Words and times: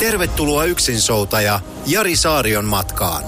Tervetuloa 0.00 0.64
yksinsoutaja 0.64 1.60
Jari 1.86 2.16
Saarion 2.16 2.64
matkaan. 2.64 3.24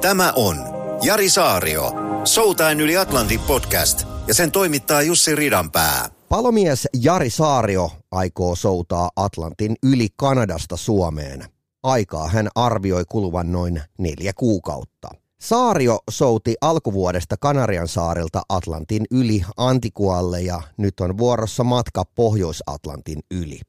Tämä 0.00 0.32
on 0.36 0.56
Jari 1.02 1.30
Saario, 1.30 1.92
Soutaen 2.24 2.80
yli 2.80 2.96
Atlantin 2.96 3.40
podcast 3.40 4.04
ja 4.26 4.34
sen 4.34 4.52
toimittaa 4.52 5.02
Jussi 5.02 5.34
Ridanpää. 5.34 6.08
Palomies 6.28 6.88
Jari 7.00 7.30
Saario 7.30 7.90
aikoo 8.10 8.56
soutaa 8.56 9.10
Atlantin 9.16 9.76
yli 9.82 10.08
Kanadasta 10.16 10.76
Suomeen. 10.76 11.44
Aikaa 11.82 12.28
hän 12.28 12.48
arvioi 12.54 13.04
kuluvan 13.08 13.52
noin 13.52 13.82
neljä 13.98 14.32
kuukautta. 14.32 15.08
Saario 15.40 15.98
souti 16.10 16.54
alkuvuodesta 16.60 17.36
Kanarian 17.40 17.88
saarilta 17.88 18.42
Atlantin 18.48 19.04
yli 19.10 19.42
Antikualle 19.56 20.40
ja 20.40 20.62
nyt 20.76 21.00
on 21.00 21.18
vuorossa 21.18 21.64
matka 21.64 22.04
Pohjois-Atlantin 22.14 23.20
yli. 23.30 23.60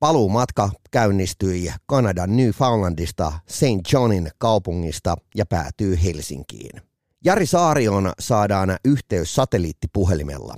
Paluumatka 0.00 0.70
käynnistyi 0.90 1.72
Kanadan 1.86 2.36
Newfoundlandista 2.36 3.32
St. 3.48 3.92
Johnin 3.92 4.30
kaupungista 4.38 5.16
ja 5.34 5.46
päätyy 5.46 5.98
Helsinkiin. 6.04 6.82
Jari 7.24 7.46
Saarioon 7.46 8.12
saadaan 8.20 8.76
yhteys 8.84 9.34
satelliittipuhelimella. 9.34 10.54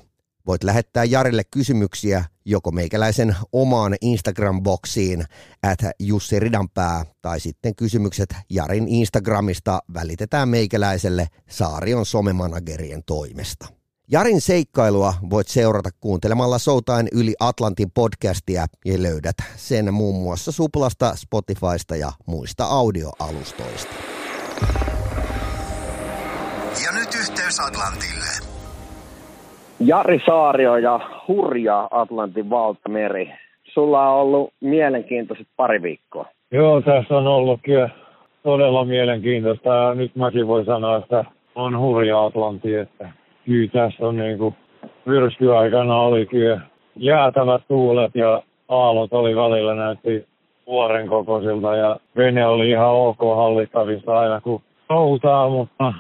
Voit 0.47 0.65
lähettää 0.65 1.05
Jarille 1.05 1.43
kysymyksiä 1.51 2.25
joko 2.45 2.71
meikäläisen 2.71 3.37
omaan 3.53 3.97
Instagram-boksiin 4.01 5.25
at 5.63 5.79
Jussi 5.99 6.41
Ridanpää 6.41 7.05
tai 7.23 7.41
sitten 7.41 7.75
kysymykset 7.75 8.35
Jarin 8.51 8.89
Instagramista 8.89 9.83
välitetään 9.95 10.49
meikäläiselle 10.49 11.27
Saarion 11.51 12.07
somemanagerien 12.07 13.03
toimesta. 13.07 13.80
Jarin 14.13 14.41
seikkailua 14.41 15.13
voit 15.31 15.47
seurata 15.47 15.91
kuuntelemalla 16.01 16.59
Soutain 16.59 17.07
yli 17.21 17.35
Atlantin 17.41 17.91
podcastia 17.95 18.65
ja 18.85 18.97
löydät 19.03 19.39
sen 19.57 19.95
muun 19.95 20.23
muassa 20.23 20.53
Suplasta, 20.53 21.07
Spotifysta 21.17 21.97
ja 21.97 22.11
muista 22.27 22.65
audioalustoista. 22.65 23.95
Ja 26.85 26.91
nyt 26.99 27.11
yhteys 27.21 27.61
Atlantille. 27.67 28.31
Jari 29.81 30.21
Saario 30.27 30.77
ja 30.77 31.01
hurja 31.29 31.89
Atlantin 31.91 32.51
valtameri. 32.51 33.33
Sulla 33.75 34.09
on 34.09 34.21
ollut 34.21 34.53
mielenkiintoiset 34.61 35.49
pari 35.57 35.83
viikkoa. 35.83 36.27
Joo, 36.53 36.81
tässä 36.81 37.15
on 37.15 37.27
ollut 37.27 37.61
kyllä 37.63 37.91
todella 38.43 38.85
mielenkiintoista 38.85 39.95
nyt 39.95 40.17
mäkin 40.17 40.47
voin 40.47 40.67
sanoa, 40.67 40.97
että 40.97 41.25
on 41.55 41.79
hurja 41.79 42.25
Atlanti, 42.25 42.75
että 42.75 43.20
kyllä 43.47 43.69
tässä 43.73 44.07
on 44.07 44.17
niin 44.17 44.39
kuin 44.39 44.55
myrskyaikana 45.05 46.01
oli 46.01 46.27
kyllä 46.27 46.61
jäätävät 46.97 47.63
tuulet 47.69 48.15
ja 48.15 48.43
aallot 48.69 49.13
oli 49.13 49.37
välillä 49.37 49.75
näytti 49.75 50.27
vuoren 50.67 51.09
kokoisilta 51.09 51.77
ja 51.77 51.97
vene 52.17 52.47
oli 52.47 52.71
ihan 52.71 52.91
ok 52.91 53.21
hallittavissa 53.21 54.19
aina 54.19 54.41
kun 54.41 54.63
soutaa, 54.89 55.49
mutta 55.49 55.93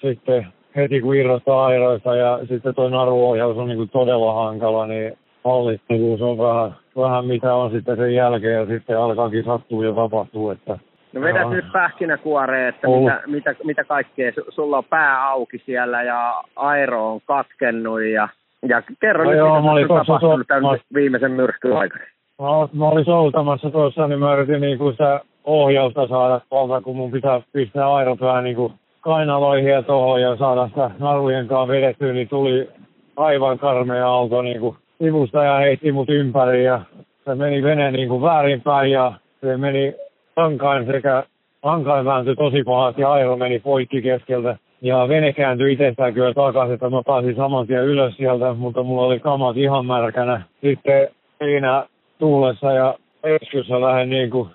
sitten 0.00 0.46
heti 0.76 1.00
kun 1.00 1.14
irrottaa 1.14 1.66
airoista 1.66 2.16
ja 2.16 2.38
sitten 2.48 2.74
tuo 2.74 2.88
naruohjaus 2.88 3.56
on 3.56 3.68
niin 3.68 3.76
kuin 3.76 3.88
todella 3.88 4.44
hankala, 4.44 4.86
niin 4.86 5.18
hallittavuus 5.44 6.22
on 6.22 6.38
vähän, 6.38 6.74
vähän 6.96 7.26
mitä 7.26 7.54
on 7.54 7.70
sitten 7.70 7.96
sen 7.96 8.14
jälkeen 8.14 8.54
ja 8.54 8.66
sitten 8.66 8.98
alkaakin 8.98 9.44
sattua 9.44 9.84
ja 9.84 9.92
tapahtuu, 9.92 10.50
että 10.50 10.78
No 11.12 11.20
vedät 11.20 11.40
Joo. 11.42 11.50
nyt 11.50 11.64
pähkinäkuoreen, 11.72 12.68
että 12.68 12.88
mitä, 12.88 13.20
mitä, 13.26 13.54
mitä 13.64 13.84
kaikkea. 13.84 14.30
Su- 14.30 14.44
Sulla 14.48 14.78
on 14.78 14.84
pää 14.84 15.24
auki 15.28 15.58
siellä 15.66 16.02
ja 16.02 16.42
aero 16.56 17.12
on 17.12 17.20
katkennut 17.26 18.02
ja, 18.02 18.28
ja 18.68 18.82
kerro 19.00 19.24
No 19.24 19.30
nyt, 19.30 19.38
joo, 19.38 19.60
mitä 19.74 19.94
on 19.94 20.00
tapahtunut 20.06 20.38
so- 20.40 20.44
tämän 20.48 20.62
mä- 20.62 20.78
viimeisen 20.94 21.30
myrskyn 21.30 21.76
aikana. 21.76 22.04
Mä, 22.42 22.46
mä 22.72 22.88
olin 22.88 23.04
soutamassa 23.04 23.70
tuossa, 23.70 24.06
niin 24.08 24.18
mä 24.18 24.34
yritin 24.34 24.60
niinku 24.60 24.90
sitä 24.90 25.20
ohjausta 25.44 26.06
saada 26.08 26.40
tuolta, 26.50 26.80
kun 26.80 26.96
mun 26.96 27.10
pitää 27.10 27.40
pistää 27.52 27.94
aeropää 27.94 28.42
niinku 28.42 28.72
kainaloihin 29.00 29.70
ja 29.72 29.82
tohon 29.82 30.22
ja 30.22 30.36
saada 30.36 30.68
sitä 30.68 30.90
narujen 30.98 31.48
kanssa 31.48 31.68
vedettyä, 31.68 32.12
niin 32.12 32.28
tuli 32.28 32.68
aivan 33.16 33.58
karmea 33.58 34.08
aalto 34.08 34.42
niinku 34.42 34.76
sivusta 34.98 35.44
ja 35.44 35.56
heitti 35.56 35.92
mut 35.92 36.08
ympäri 36.10 36.64
ja 36.64 36.80
se 37.24 37.34
meni 37.34 37.62
vene 37.62 37.90
niinku 37.90 38.22
väärinpäin 38.22 38.90
ja 38.90 39.12
se 39.40 39.56
meni 39.56 39.94
hankain 40.38 40.86
sekä 40.86 41.22
hankain 41.62 42.04
vääntyi 42.04 42.36
tosi 42.36 42.62
pahasti 42.64 43.02
ja 43.02 43.12
aero 43.12 43.36
meni 43.36 43.58
poikki 43.58 44.02
keskeltä. 44.02 44.56
Ja 44.82 45.08
vene 45.08 45.32
kääntyi 45.32 45.72
itsestään 45.72 46.14
kyllä 46.14 46.34
takaisin, 46.34 46.74
että 46.74 46.90
mä 46.90 47.02
pääsin 47.06 47.36
saman 47.36 47.66
tien 47.66 47.84
ylös 47.84 48.16
sieltä, 48.16 48.54
mutta 48.54 48.82
mulla 48.82 49.06
oli 49.06 49.20
kamat 49.20 49.56
ihan 49.56 49.86
märkänä. 49.86 50.42
Sitten 50.60 51.08
siinä 51.38 51.84
tuulessa 52.18 52.72
ja 52.72 52.94
eskyssä 53.22 53.80
lähden 53.80 54.10
niin 54.10 54.30
kuin 54.30 54.48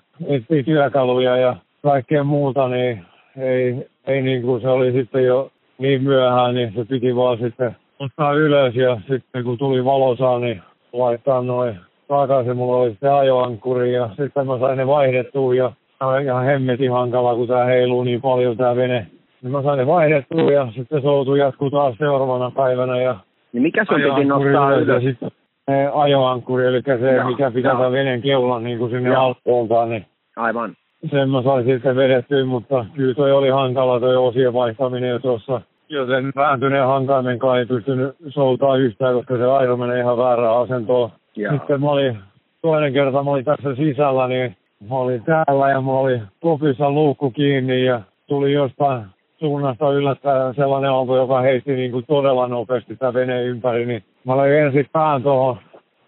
työkaluja 0.64 1.36
ja 1.36 1.56
kaikkea 1.82 2.24
muuta, 2.24 2.68
niin 2.68 3.04
ei, 3.38 3.86
ei 4.06 4.22
niin 4.22 4.42
kuin 4.42 4.60
se 4.60 4.68
oli 4.68 4.92
sitten 4.92 5.24
jo 5.24 5.50
niin 5.78 6.02
myöhään, 6.02 6.54
niin 6.54 6.72
se 6.76 6.84
piti 6.84 7.16
vaan 7.16 7.38
sitten 7.38 7.76
ottaa 7.98 8.32
ylös 8.32 8.74
ja 8.74 9.00
sitten 9.08 9.44
kun 9.44 9.58
tuli 9.58 9.84
valosaa, 9.84 10.38
niin 10.38 10.62
laittaa 10.92 11.42
noin 11.42 11.76
takaisin. 12.08 12.56
Mulla 12.56 12.76
oli 12.76 12.90
sitten 12.90 13.12
ajoankkuri 13.12 13.92
ja 13.92 14.10
sitten 14.16 14.46
mä 14.46 14.58
sain 14.58 14.78
ne 14.78 14.86
vaihdettua 14.86 15.54
ja 15.54 15.72
tää 15.98 16.08
on 16.08 16.22
ihan 16.22 16.44
hemmetin 16.44 16.92
hankala, 16.92 17.34
kun 17.34 17.48
tää 17.48 17.64
heiluu 17.64 18.02
niin 18.02 18.20
paljon 18.20 18.56
tää 18.56 18.76
vene. 18.76 19.06
Niin 19.42 19.52
mä 19.52 19.62
sain 19.62 19.78
ne 19.78 19.86
vaihdettua 19.86 20.52
ja 20.52 20.68
sitten 20.74 21.02
soutu 21.02 21.34
jatkuu 21.34 21.70
taas 21.70 21.94
seuraavana 21.98 22.50
päivänä 22.50 23.00
ja 23.00 23.16
Niin 23.52 23.62
mikä 23.62 23.84
sun 23.84 24.00
piti 24.00 24.24
nostaa 24.24 24.74
ylös 24.74 24.88
ja 25.04 25.10
sitten 25.10 25.30
se 25.70 25.90
ajoankkuri, 25.94 26.66
eli 26.66 26.82
se, 27.00 27.12
Joo, 27.14 27.26
mikä 27.26 27.50
pitää 27.50 27.72
tämän 27.72 27.92
veneen 27.92 28.22
keulan 28.22 28.64
niin 28.64 28.78
kuin 28.78 28.90
sinne 28.90 29.10
Joo. 29.10 29.22
alkoontaan, 29.22 29.90
niin 29.90 30.06
Aivan. 30.36 30.74
sen 31.10 31.30
mä 31.30 31.42
sain 31.42 31.64
sitten 31.64 31.96
vedettyä, 31.96 32.44
mutta 32.44 32.86
kyllä 32.94 33.14
toi 33.14 33.32
oli 33.32 33.48
hankala 33.48 34.00
toi 34.00 34.16
osien 34.16 34.52
vaihtaminen 34.52 35.10
jo 35.10 35.18
tuossa. 35.18 35.60
Joten 35.88 36.32
vääntyneen 36.36 36.86
hankaimen 36.86 37.38
kai 37.38 37.58
ei 37.58 37.66
pystynyt 37.66 38.16
soutaa 38.28 38.76
yhtään, 38.76 39.14
koska 39.14 39.36
se 39.36 39.44
airo 39.44 39.76
menee 39.76 40.00
ihan 40.00 40.18
väärään 40.18 40.56
asentoon. 40.56 41.10
Joo. 41.36 41.52
Sitten 41.52 41.80
mä 41.80 41.90
olin, 41.90 42.18
toinen 42.62 42.92
kerta 42.92 43.22
mä 43.22 43.30
olin 43.30 43.44
tässä 43.44 43.74
sisällä, 43.74 44.28
niin 44.28 44.56
mä 44.88 44.94
olin 44.94 45.22
täällä 45.22 45.70
ja 45.70 45.80
mulla 45.80 46.00
oli 46.00 46.20
kopissa 46.40 46.90
luukku 46.90 47.30
kiinni 47.30 47.84
ja 47.84 48.00
tuli 48.26 48.52
jostain 48.52 49.04
suunnasta 49.38 49.92
yllättäen 49.92 50.54
sellainen 50.54 50.90
auto, 50.90 51.16
joka 51.16 51.40
heitti 51.40 51.74
niin 51.74 51.92
kuin 51.92 52.04
todella 52.06 52.48
nopeasti 52.48 52.96
tämä 52.96 53.14
veneen 53.14 53.46
ympäri, 53.46 53.86
niin 53.86 54.02
mä 54.24 54.36
löin 54.36 54.66
ensin 54.66 54.88
pään 54.92 55.22
tuohon 55.22 55.56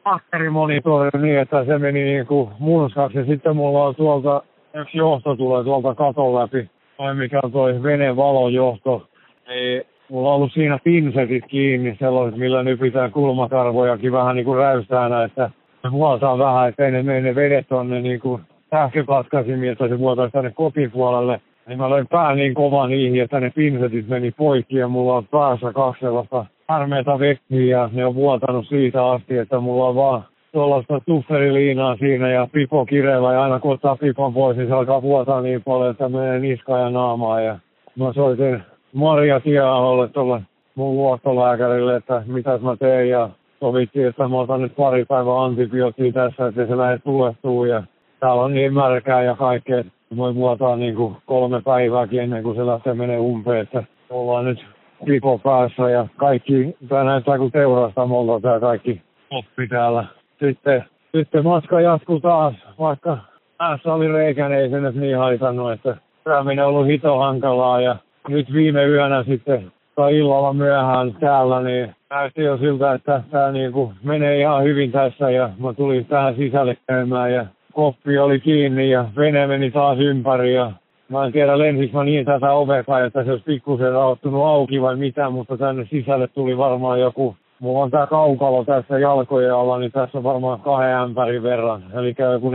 patterimonitoriin 0.04 1.22
niin, 1.22 1.38
että 1.38 1.64
se 1.64 1.78
meni 1.78 2.04
niin 2.04 2.26
kuin 2.26 2.50
murskaksi. 2.58 3.19
Ja 3.19 3.25
sitten 3.25 3.56
mulla 3.56 3.84
on 3.84 3.94
tuolta, 3.94 4.43
yksi 4.75 4.98
johto 4.98 5.37
tulee 5.37 5.64
tuolta 5.64 5.94
katon 5.94 6.34
läpi, 6.34 6.70
toi 6.97 7.14
mikä 7.14 7.41
on 7.43 7.53
toi 7.53 7.82
veneen 7.82 8.16
valojohto. 8.16 9.08
Niin 9.48 9.84
mulla 10.11 10.28
on 10.28 10.34
ollut 10.34 10.53
siinä 10.53 10.78
pinsetit 10.84 11.44
kiinni 11.47 11.97
sellaiset, 11.99 12.39
millä 12.39 12.62
nypitään 12.62 13.12
kulmakarvojakin 13.12 14.12
vähän 14.12 14.37
niin 14.37 14.44
kuin 14.44 14.59
räystään, 14.59 15.25
että 15.25 15.50
se 15.83 15.93
vuotaa 15.93 16.39
vähän, 16.39 16.69
ettei 16.69 16.91
ne 16.91 17.03
mene 17.03 17.21
ne 17.21 17.34
vedet 17.34 17.69
tonne 17.69 18.00
niin 18.00 18.21
kuin 18.21 18.43
sähkökatkaisimiin, 18.71 19.72
että 19.72 19.88
se 19.88 19.99
vuotaisi 19.99 20.32
tänne 20.32 20.50
kopin 20.50 20.91
puolelle. 20.91 21.41
Niin 21.67 21.79
mä 21.79 21.91
löin 21.91 22.06
pää 22.06 22.35
niin 22.35 22.55
kova 22.55 22.87
niihin, 22.87 23.23
että 23.23 23.41
ne 23.41 23.50
pinsetit 23.50 24.08
meni 24.08 24.31
poikki 24.31 24.76
ja 24.76 24.88
mulla 24.88 25.14
on 25.14 25.26
päässä 25.26 25.73
kaksi 25.73 26.00
sellaista 26.00 26.47
harmeita 26.69 27.19
vettiä 27.19 27.76
ja 27.76 27.91
ne 27.93 28.06
on 28.06 28.14
vuotanut 28.14 28.67
siitä 28.67 29.06
asti, 29.06 29.38
että 29.38 29.61
mulla 29.61 29.88
on 29.88 29.94
vaan 29.94 30.25
tuollaista 30.52 31.00
tufferiliinaa 31.06 31.97
siinä 31.97 32.29
ja 32.29 32.49
pipo 32.52 32.87
kireellä 32.87 33.32
ja 33.32 33.43
aina 33.43 33.61
kun 33.61 33.73
ottaa 33.73 33.97
pipon 33.97 34.35
pois, 34.35 34.56
niin 34.56 34.69
se 34.69 34.75
alkaa 34.75 35.02
vuotaa 35.02 35.41
niin 35.41 35.62
paljon, 35.62 35.91
että 35.91 36.09
menee 36.09 36.38
niskaan 36.38 36.81
ja 36.81 36.91
naamaan. 36.91 37.44
Ja 37.44 37.59
mä 37.99 38.12
soitin 38.12 38.62
Maria 38.96 39.40
Tiaholle 39.40 40.08
tuolle 40.08 40.40
mun 40.75 40.96
luottolääkärille, 40.96 41.96
että 41.96 42.22
mitäs 42.26 42.60
mä 42.60 42.76
teen 42.76 43.08
ja 43.08 43.31
sovittiin, 43.60 44.06
että 44.06 44.28
mä 44.28 44.37
otan 44.37 44.62
nyt 44.62 44.76
pari 44.76 45.04
päivää 45.04 45.44
antibioottia 45.44 46.12
tässä, 46.12 46.46
että 46.46 46.66
se 46.66 46.76
lähde 46.76 46.98
tulehtuu 46.98 47.64
ja 47.64 47.82
täällä 48.20 48.43
on 48.43 48.54
niin 48.54 48.75
märkää 48.75 49.22
ja 49.22 49.34
kaikkea, 49.34 49.84
voi 50.16 50.34
vuotaa 50.34 50.76
niin 50.76 50.94
kuin 50.94 51.16
kolme 51.26 51.62
päivääkin 51.62 52.20
ennen 52.20 52.43
kuin 52.43 52.56
se 52.56 52.66
lähtee 52.66 52.94
menee 52.94 53.19
umpeen, 53.19 53.60
että 53.60 53.84
ollaan 54.10 54.44
nyt 54.44 54.66
pipo 55.04 55.38
päässä 55.38 55.90
ja 55.90 56.06
kaikki, 56.16 56.76
tää 56.88 57.04
näyttää 57.04 57.38
kuin 57.38 57.52
teurastamolta 57.52 58.49
tää 58.49 58.60
kaikki 58.60 59.02
oppi 59.31 59.69
täällä. 59.69 60.04
Sitten, 60.44 60.84
sitten 61.16 61.44
matka 61.44 61.81
jatkuu 61.81 62.20
taas, 62.20 62.54
vaikka 62.78 63.19
tässä 63.58 63.94
oli 63.94 64.08
reikä, 64.08 64.49
ei 64.49 64.70
se 64.70 65.00
niin 65.00 65.19
haitannut, 65.19 65.72
että 65.72 65.96
tämä 66.25 66.38
on 66.38 66.58
ollut 66.58 66.87
hito 66.87 67.19
hankalaa 67.19 67.81
ja 67.81 67.96
nyt 68.28 68.52
viime 68.52 68.84
yönä 68.84 69.25
sitten 69.25 69.73
tai 69.94 70.17
illalla 70.19 70.52
myöhään 70.52 71.14
täällä, 71.20 71.62
niin 71.62 71.94
näytti 72.11 72.43
jo 72.43 72.56
siltä, 72.58 72.93
että 72.93 73.23
tämä 73.31 73.52
niin 73.52 73.73
kuin 73.73 73.94
menee 74.02 74.40
ihan 74.40 74.64
hyvin 74.64 74.93
tässä 74.93 75.31
ja 75.31 75.50
mä 75.58 75.73
tulin 75.73 76.06
tähän 76.06 76.37
sisälle 76.37 76.76
käymään 76.87 77.32
ja 77.32 77.46
koppi 77.73 78.19
oli 78.19 78.40
kiinni 78.40 78.90
ja 78.90 79.05
vene 79.17 79.46
meni 79.46 79.70
taas 79.70 79.99
ympäri 79.99 80.55
ja 80.55 80.73
mä 81.08 81.26
en 81.26 81.32
tiedä 81.32 81.58
lensikö 81.58 81.96
mä 81.96 82.05
niin 82.05 82.25
tätä 82.25 82.52
ovea, 82.52 83.06
että 83.06 83.25
se 83.25 83.31
olisi 83.31 83.44
pikkusen 83.44 83.93
raottunut 83.93 84.44
auki 84.44 84.82
vai 84.82 84.96
mitä, 84.96 85.31
mutta 85.31 85.56
tänne 85.56 85.87
sisälle 85.90 86.28
tuli 86.28 86.58
varmaan 86.58 87.00
joku 87.00 87.37
Mulla 87.61 87.85
on 87.85 87.91
tää 87.91 88.06
kaukalo 88.06 88.64
tässä 88.64 88.99
jalkojen 88.99 89.55
alla, 89.55 89.79
niin 89.79 89.93
tässä 89.93 90.19
on 90.19 90.25
varmaan 90.25 90.61
kahden 90.61 90.97
ämpärin 90.97 91.43
verran. 91.43 91.82
Eli 91.94 92.14
joku 92.32 92.50
40-50 92.50 92.55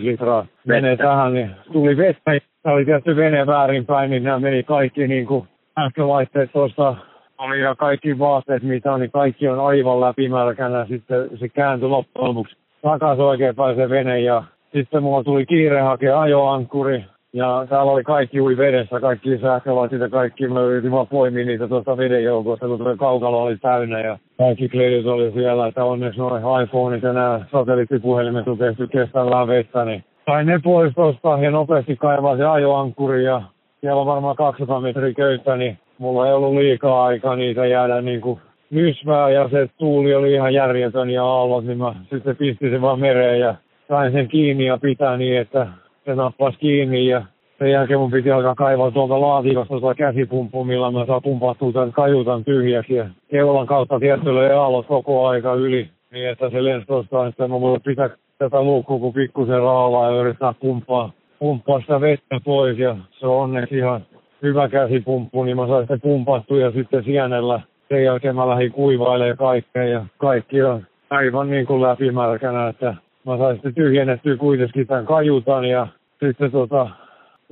litraa 0.00 0.46
menee 0.66 0.96
tähän, 0.96 1.34
niin 1.34 1.50
tuli 1.72 1.96
vettä. 1.96 2.38
Tämä 2.62 2.74
oli 2.74 2.84
tietysti 2.84 3.16
vene 3.16 3.46
väärinpäin, 3.46 4.10
niin 4.10 4.24
nämä 4.24 4.38
meni 4.38 4.62
kaikki 4.62 5.08
niin 5.08 5.26
kuin 5.26 5.48
äskölaitteet 5.78 6.52
tuosta 6.52 6.96
oli 7.38 7.60
ja 7.60 7.74
kaikki 7.74 8.18
vaatteet, 8.18 8.62
mitä 8.62 8.92
on, 8.92 9.00
niin 9.00 9.10
kaikki 9.10 9.48
on 9.48 9.66
aivan 9.66 10.00
läpimärkänä. 10.00 10.86
Sitten 10.86 11.38
se 11.38 11.48
kääntyi 11.48 11.88
loppujen 11.88 12.28
lopuksi 12.28 12.56
takaisin 12.82 13.24
oikein 13.24 13.54
se 13.76 13.90
vene 13.90 14.20
ja 14.20 14.42
sitten 14.72 15.02
mulla 15.02 15.24
tuli 15.24 15.46
kiire 15.46 15.80
hakea 15.80 16.20
ajoankkuri. 16.20 17.04
Ja 17.38 17.66
täällä 17.68 17.92
oli 17.92 18.02
kaikki 18.02 18.40
ui 18.40 18.56
vedessä, 18.56 19.00
kaikki 19.00 19.38
sähkölaitit 19.38 20.00
ja 20.00 20.08
kaikki. 20.08 20.48
Mä 20.48 20.60
yritin 20.60 20.90
vaan 20.90 21.06
poimia 21.06 21.44
niitä 21.44 21.68
tuosta 21.68 21.96
veden 21.96 22.24
joukosta, 22.24 22.66
kun 22.66 22.78
tuo 22.78 22.96
kaukalo 22.96 23.42
oli 23.42 23.56
täynnä 23.56 24.00
ja 24.00 24.18
kaikki 24.38 24.68
kledit 24.68 25.06
oli 25.06 25.32
siellä. 25.32 25.66
Että 25.66 25.84
onneksi 25.84 26.18
noin 26.18 26.62
iPhoneit 26.62 27.02
ja 27.02 27.12
nämä 27.12 27.40
satelliittipuhelimet 27.52 28.48
on 28.48 28.58
tehty 28.58 28.86
kestävää 28.86 29.46
vettä, 29.46 29.84
niin 29.84 30.04
sain 30.26 30.46
ne 30.46 30.60
pois 30.64 30.94
tuosta 30.94 31.38
ja 31.42 31.50
nopeasti 31.50 31.96
kaivaa 31.96 32.36
se 32.36 32.44
ajoankkuri 32.44 33.24
ja 33.24 33.42
siellä 33.80 34.00
on 34.00 34.06
varmaan 34.06 34.36
200 34.36 34.80
metriä 34.80 35.14
köyttä, 35.14 35.56
niin 35.56 35.78
mulla 35.98 36.26
ei 36.26 36.32
ollut 36.32 36.54
liikaa 36.54 37.04
aikaa 37.04 37.36
niitä 37.36 37.66
jäädä 37.66 38.00
niin 38.00 38.20
kuin 38.20 38.40
nysmää 38.70 39.30
ja 39.30 39.48
se 39.48 39.68
tuuli 39.78 40.14
oli 40.14 40.32
ihan 40.32 40.54
järjetön 40.54 41.10
ja 41.10 41.24
aallot, 41.24 41.64
niin 41.64 41.78
mä 41.78 41.94
sitten 42.10 42.36
pistin 42.36 42.70
sen 42.70 42.82
vaan 42.82 43.00
mereen 43.00 43.40
ja 43.40 43.54
sain 43.88 44.12
sen 44.12 44.28
kiinni 44.28 44.66
ja 44.66 44.78
pitää 44.78 45.16
niin, 45.16 45.38
että 45.38 45.66
se 46.08 46.14
nappasi 46.14 46.58
kiinni 46.58 47.06
ja 47.06 47.22
sen 47.58 47.70
jälkeen 47.70 47.98
mun 47.98 48.10
piti 48.10 48.30
alkaa 48.30 48.54
kaivaa 48.54 48.90
tuolta 48.90 49.20
laatikosta 49.20 49.80
tuota 49.80 49.94
käsipumppu, 49.94 50.64
millä 50.64 50.90
mä 50.90 51.06
saan 51.06 51.22
pumpattua 51.22 51.72
tämän 51.72 51.92
kajutan 51.92 52.44
tyhjäksi 52.44 52.94
ja 52.94 53.08
keulan 53.30 53.66
kautta 53.66 54.00
tietylle 54.00 54.54
aallot 54.54 54.86
koko 54.86 55.26
aika 55.26 55.54
yli 55.54 55.88
niin, 56.12 56.28
että 56.28 56.50
se 56.50 56.64
lensi 56.64 56.86
tuosta, 56.86 57.26
että 57.26 57.48
mä 57.48 57.60
voin 57.60 57.80
pitää 57.82 58.10
tätä 58.38 58.62
luukkua 58.62 58.98
kun 58.98 59.12
pikkusen 59.12 59.60
raavaa 59.60 60.10
ja 60.10 60.20
yrittää 60.20 60.54
pumppaa, 60.60 61.12
pumppaa 61.38 61.80
sitä 61.80 62.00
vettä 62.00 62.40
pois. 62.44 62.78
Ja 62.78 62.96
se 63.10 63.26
on 63.26 63.42
onneksi 63.42 63.76
ihan 63.76 64.00
hyvä 64.42 64.68
käsipumppu, 64.68 65.44
niin 65.44 65.56
mä 65.56 65.66
sain 65.66 65.84
sitä 65.84 65.98
pumpattua 66.02 66.58
ja 66.58 66.70
sitten 66.70 67.04
sienellä. 67.04 67.60
Sen 67.88 68.04
jälkeen 68.04 68.36
mä 68.36 68.48
lähdin 68.48 68.72
kuivailemaan 68.72 69.36
kaikkea 69.36 69.84
ja 69.84 70.06
kaikki 70.18 70.62
on 70.62 70.86
aivan 71.10 71.50
niin 71.50 71.66
kuin 71.66 71.82
läpimärkänä, 71.82 72.68
että 72.68 72.94
mä 73.26 73.38
sain 73.38 73.56
sitten 73.56 73.74
tyhjennettyä 73.74 74.36
kuitenkin 74.36 74.86
tämän 74.86 75.06
kajutan 75.06 75.64
ja 75.64 75.86
sitten 76.26 76.50
tota, 76.50 76.90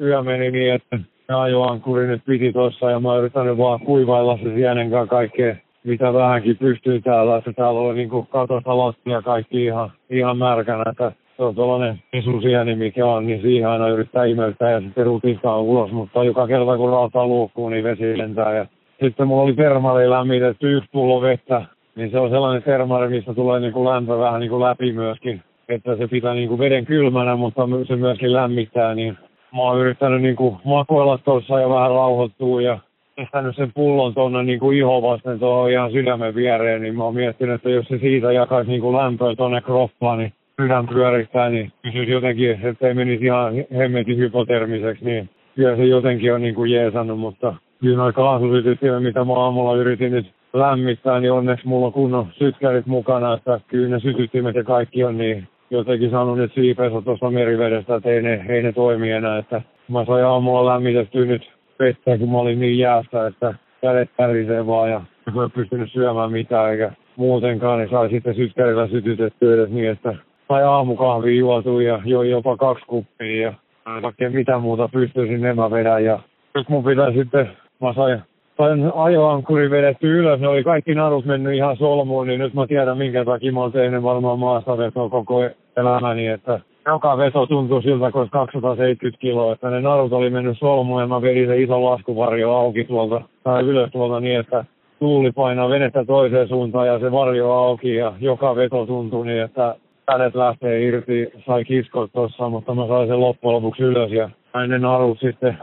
yö 0.00 0.22
meni 0.22 0.50
niin, 0.50 0.74
että 0.74 0.98
ajoankuri 1.28 2.06
nyt 2.06 2.22
piti 2.26 2.52
tuossa 2.52 2.90
ja 2.90 3.00
mä 3.00 3.08
oon 3.08 3.18
yrittänyt 3.18 3.58
vaan 3.58 3.80
kuivailla 3.80 4.38
se 4.42 4.54
sienen 4.54 4.90
kanssa 4.90 5.10
kaikkea, 5.10 5.56
mitä 5.84 6.12
vähänkin 6.12 6.56
pystyy 6.56 7.00
täällä, 7.00 7.36
että 7.36 7.52
täällä 7.52 7.80
oli 7.80 7.94
niin 7.94 8.26
katossa 8.30 8.70
ja 9.06 9.22
kaikki 9.22 9.64
ihan, 9.64 9.92
ihan 10.10 10.38
märkänä, 10.38 10.84
että 10.90 11.12
se 11.36 11.42
on 11.42 11.54
tuollainen 11.54 12.02
pesusieni, 12.12 12.74
mikä 12.74 13.06
on, 13.06 13.26
niin 13.26 13.42
siihen 13.42 13.68
aina 13.68 13.88
yrittää 13.88 14.24
imeyttää 14.24 14.70
ja 14.70 14.80
sitten 14.80 15.06
rutistaa 15.06 15.60
ulos, 15.60 15.92
mutta 15.92 16.24
joka 16.24 16.46
kerta 16.46 16.76
kun 16.76 16.90
rautaa 16.90 17.26
luukkuun, 17.26 17.72
niin 17.72 17.84
vesi 17.84 18.18
lentää. 18.18 18.56
Ja 18.56 18.66
sitten 19.04 19.28
mulla 19.28 19.42
oli 19.42 19.54
termari 19.54 20.10
lämmitetty 20.10 20.76
yksi 20.76 20.90
pullo 20.92 21.20
vettä, 21.20 21.64
niin 21.96 22.10
se 22.10 22.18
on 22.18 22.30
sellainen 22.30 22.62
termari, 22.62 23.08
missä 23.08 23.34
tulee 23.34 23.60
niin 23.60 23.72
kuin 23.72 23.88
lämpö 23.88 24.18
vähän 24.18 24.40
niin 24.40 24.50
kuin 24.50 24.62
läpi 24.62 24.92
myöskin, 24.92 25.42
että 25.68 25.96
se 25.96 26.08
pitää 26.08 26.34
niin 26.34 26.48
kuin 26.48 26.58
veden 26.58 26.86
kylmänä, 26.86 27.36
mutta 27.36 27.68
se 27.86 27.96
myöskin 27.96 28.32
lämmittää, 28.32 28.94
niin 28.94 29.18
mä 29.54 29.62
oon 29.62 29.80
yrittänyt 29.80 30.22
niin 30.22 30.36
kuin 30.36 30.56
makoilla 30.64 31.18
tuossa 31.18 31.60
ja 31.60 31.68
vähän 31.68 31.90
rauhoittua 31.90 32.62
ja 32.62 32.78
pistänyt 33.16 33.56
sen 33.56 33.72
pullon 33.74 34.14
tuonne 34.14 34.42
niin 34.42 34.60
kuin 34.60 34.78
iho 34.78 35.02
vasten 35.02 35.38
tuohon 35.38 35.70
ihan 35.70 35.92
sydämen 35.92 36.34
viereen, 36.34 36.82
niin 36.82 36.96
mä 36.96 37.04
oon 37.04 37.14
miettinyt, 37.14 37.54
että 37.54 37.70
jos 37.70 37.86
se 37.88 37.98
siitä 37.98 38.32
jakaisi 38.32 38.70
niin 38.70 38.80
kuin 38.80 38.96
lämpöä 38.96 39.34
tuonne 39.34 39.60
kroppaan, 39.60 40.18
niin 40.18 40.32
sydän 40.60 40.88
pyörittää, 40.88 41.48
niin 41.48 41.72
pysyisi 41.82 42.12
jotenkin, 42.12 42.60
ettei 42.62 42.94
menisi 42.94 43.24
ihan 43.24 43.52
hemmetin 43.76 44.18
hypotermiseksi, 44.18 45.04
niin 45.04 45.30
kyllä 45.56 45.76
se 45.76 45.84
jotenkin 45.84 46.34
on 46.34 46.42
niin 46.42 46.54
kuin 46.54 46.70
jeesannut, 46.70 47.18
mutta 47.18 47.54
kyllä 47.80 47.96
noin 47.96 48.14
kaasusytyttimet, 48.14 49.02
mitä 49.02 49.24
mä 49.24 49.32
aamulla 49.34 49.76
yritin 49.76 50.12
nyt 50.12 50.26
lämmittää, 50.52 51.20
niin 51.20 51.32
onneksi 51.32 51.66
mulla 51.66 51.86
on 51.86 51.92
kunnon 51.92 52.26
sytkärit 52.38 52.86
mukana, 52.86 53.34
että 53.34 53.60
kyllä 53.68 53.88
ne 53.88 54.00
sytyttimet 54.00 54.54
ja 54.54 54.64
kaikki 54.64 55.04
on 55.04 55.18
niin 55.18 55.48
jotenkin 55.70 56.10
saanut 56.10 56.38
nyt 56.38 56.52
siipeensä 56.54 57.02
tuosta 57.02 57.30
merivedestä, 57.30 57.96
että 57.96 58.10
ei 58.10 58.22
ne, 58.22 58.44
ei 58.48 58.62
ne 58.62 58.72
toimi 58.72 59.10
enää, 59.10 59.38
että 59.38 59.62
mä 59.88 60.04
sain 60.04 60.24
aamulla 60.24 60.72
lämmitettyä 60.72 61.24
nyt 61.24 61.52
vettä, 61.78 62.18
kun 62.18 62.30
mä 62.30 62.38
olin 62.38 62.60
niin 62.60 62.78
jäästä, 62.78 63.26
että 63.26 63.54
kädet 63.80 64.10
pärisee 64.16 64.66
vaan 64.66 64.90
ja 64.90 65.00
mä 65.34 65.44
en 65.44 65.50
pystynyt 65.50 65.92
syömään 65.92 66.32
mitään 66.32 66.72
eikä 66.72 66.92
muutenkaan, 67.16 67.78
niin 67.78 67.90
sai 67.90 68.10
sitten 68.10 68.34
sytkärillä 68.34 68.88
sytytettyä 68.88 69.54
edes 69.54 69.70
niin, 69.70 69.90
että 69.90 70.14
sai 70.48 70.62
aamukahvia 70.62 71.38
juotu 71.38 71.80
ja 71.80 72.00
joi 72.04 72.30
jopa 72.30 72.56
kaksi 72.56 72.84
kuppia 72.86 73.42
ja 73.42 73.54
vaikka 74.02 74.30
mitä 74.30 74.58
muuta 74.58 74.88
pystyisin 74.88 75.40
nämä 75.40 75.70
vedä. 75.70 75.98
Ja 75.98 76.18
nyt 76.54 76.68
mun 76.68 76.84
pitää 76.84 77.12
sitten, 77.12 77.50
mä 77.80 77.92
sain, 77.94 78.20
sain 78.56 78.92
ajoankuri 78.94 79.70
vedetty 79.70 80.18
ylös, 80.18 80.40
ne 80.40 80.48
oli 80.48 80.64
kaikki 80.64 80.94
narut 80.94 81.24
mennyt 81.24 81.54
ihan 81.54 81.76
solmuun, 81.76 82.26
niin 82.26 82.40
nyt 82.40 82.54
mä 82.54 82.66
tiedän 82.66 82.98
minkä 82.98 83.24
takia 83.24 83.52
mä 83.52 83.60
oon 83.60 83.72
tehnyt 83.72 84.02
varmaan 84.02 84.38
maasta 84.38 84.78
vetoa 84.78 85.08
koko 85.08 85.40
elämäni, 85.76 86.26
että 86.26 86.60
joka 86.86 87.18
veto 87.18 87.46
tuntui 87.46 87.82
siltä, 87.82 88.10
kun 88.10 88.30
270 88.30 89.20
kiloa, 89.20 89.52
että 89.52 89.70
ne 89.70 89.80
narut 89.80 90.12
oli 90.12 90.30
mennyt 90.30 90.58
solmuun 90.58 91.00
ja 91.00 91.06
mä 91.06 91.22
vedin 91.22 91.46
se 91.46 91.62
iso 91.62 91.84
laskuvarjo 91.84 92.52
auki 92.52 92.84
tuolta 92.84 93.20
tai 93.42 93.62
ylös 93.62 93.90
tuolta 93.92 94.20
niin, 94.20 94.40
että 94.40 94.64
tuuli 94.98 95.32
painaa 95.32 95.68
venettä 95.68 96.04
toiseen 96.04 96.48
suuntaan 96.48 96.86
ja 96.86 96.98
se 96.98 97.12
varjo 97.12 97.52
auki 97.52 97.94
ja 97.94 98.12
joka 98.20 98.56
veto 98.56 98.86
tuntui 98.86 99.26
niin, 99.26 99.42
että 99.42 99.74
kädet 100.10 100.34
lähtee 100.34 100.82
irti, 100.82 101.28
sai 101.46 101.64
kiskot 101.64 102.12
tuossa, 102.12 102.48
mutta 102.48 102.74
mä 102.74 102.86
sain 102.86 103.08
sen 103.08 103.20
loppujen 103.20 103.54
lopuksi 103.54 103.82
ylös 103.82 104.12
ja 104.12 104.30
sain 104.52 104.70
ne 104.70 104.78
narut 104.78 105.20
sitten 105.20 105.58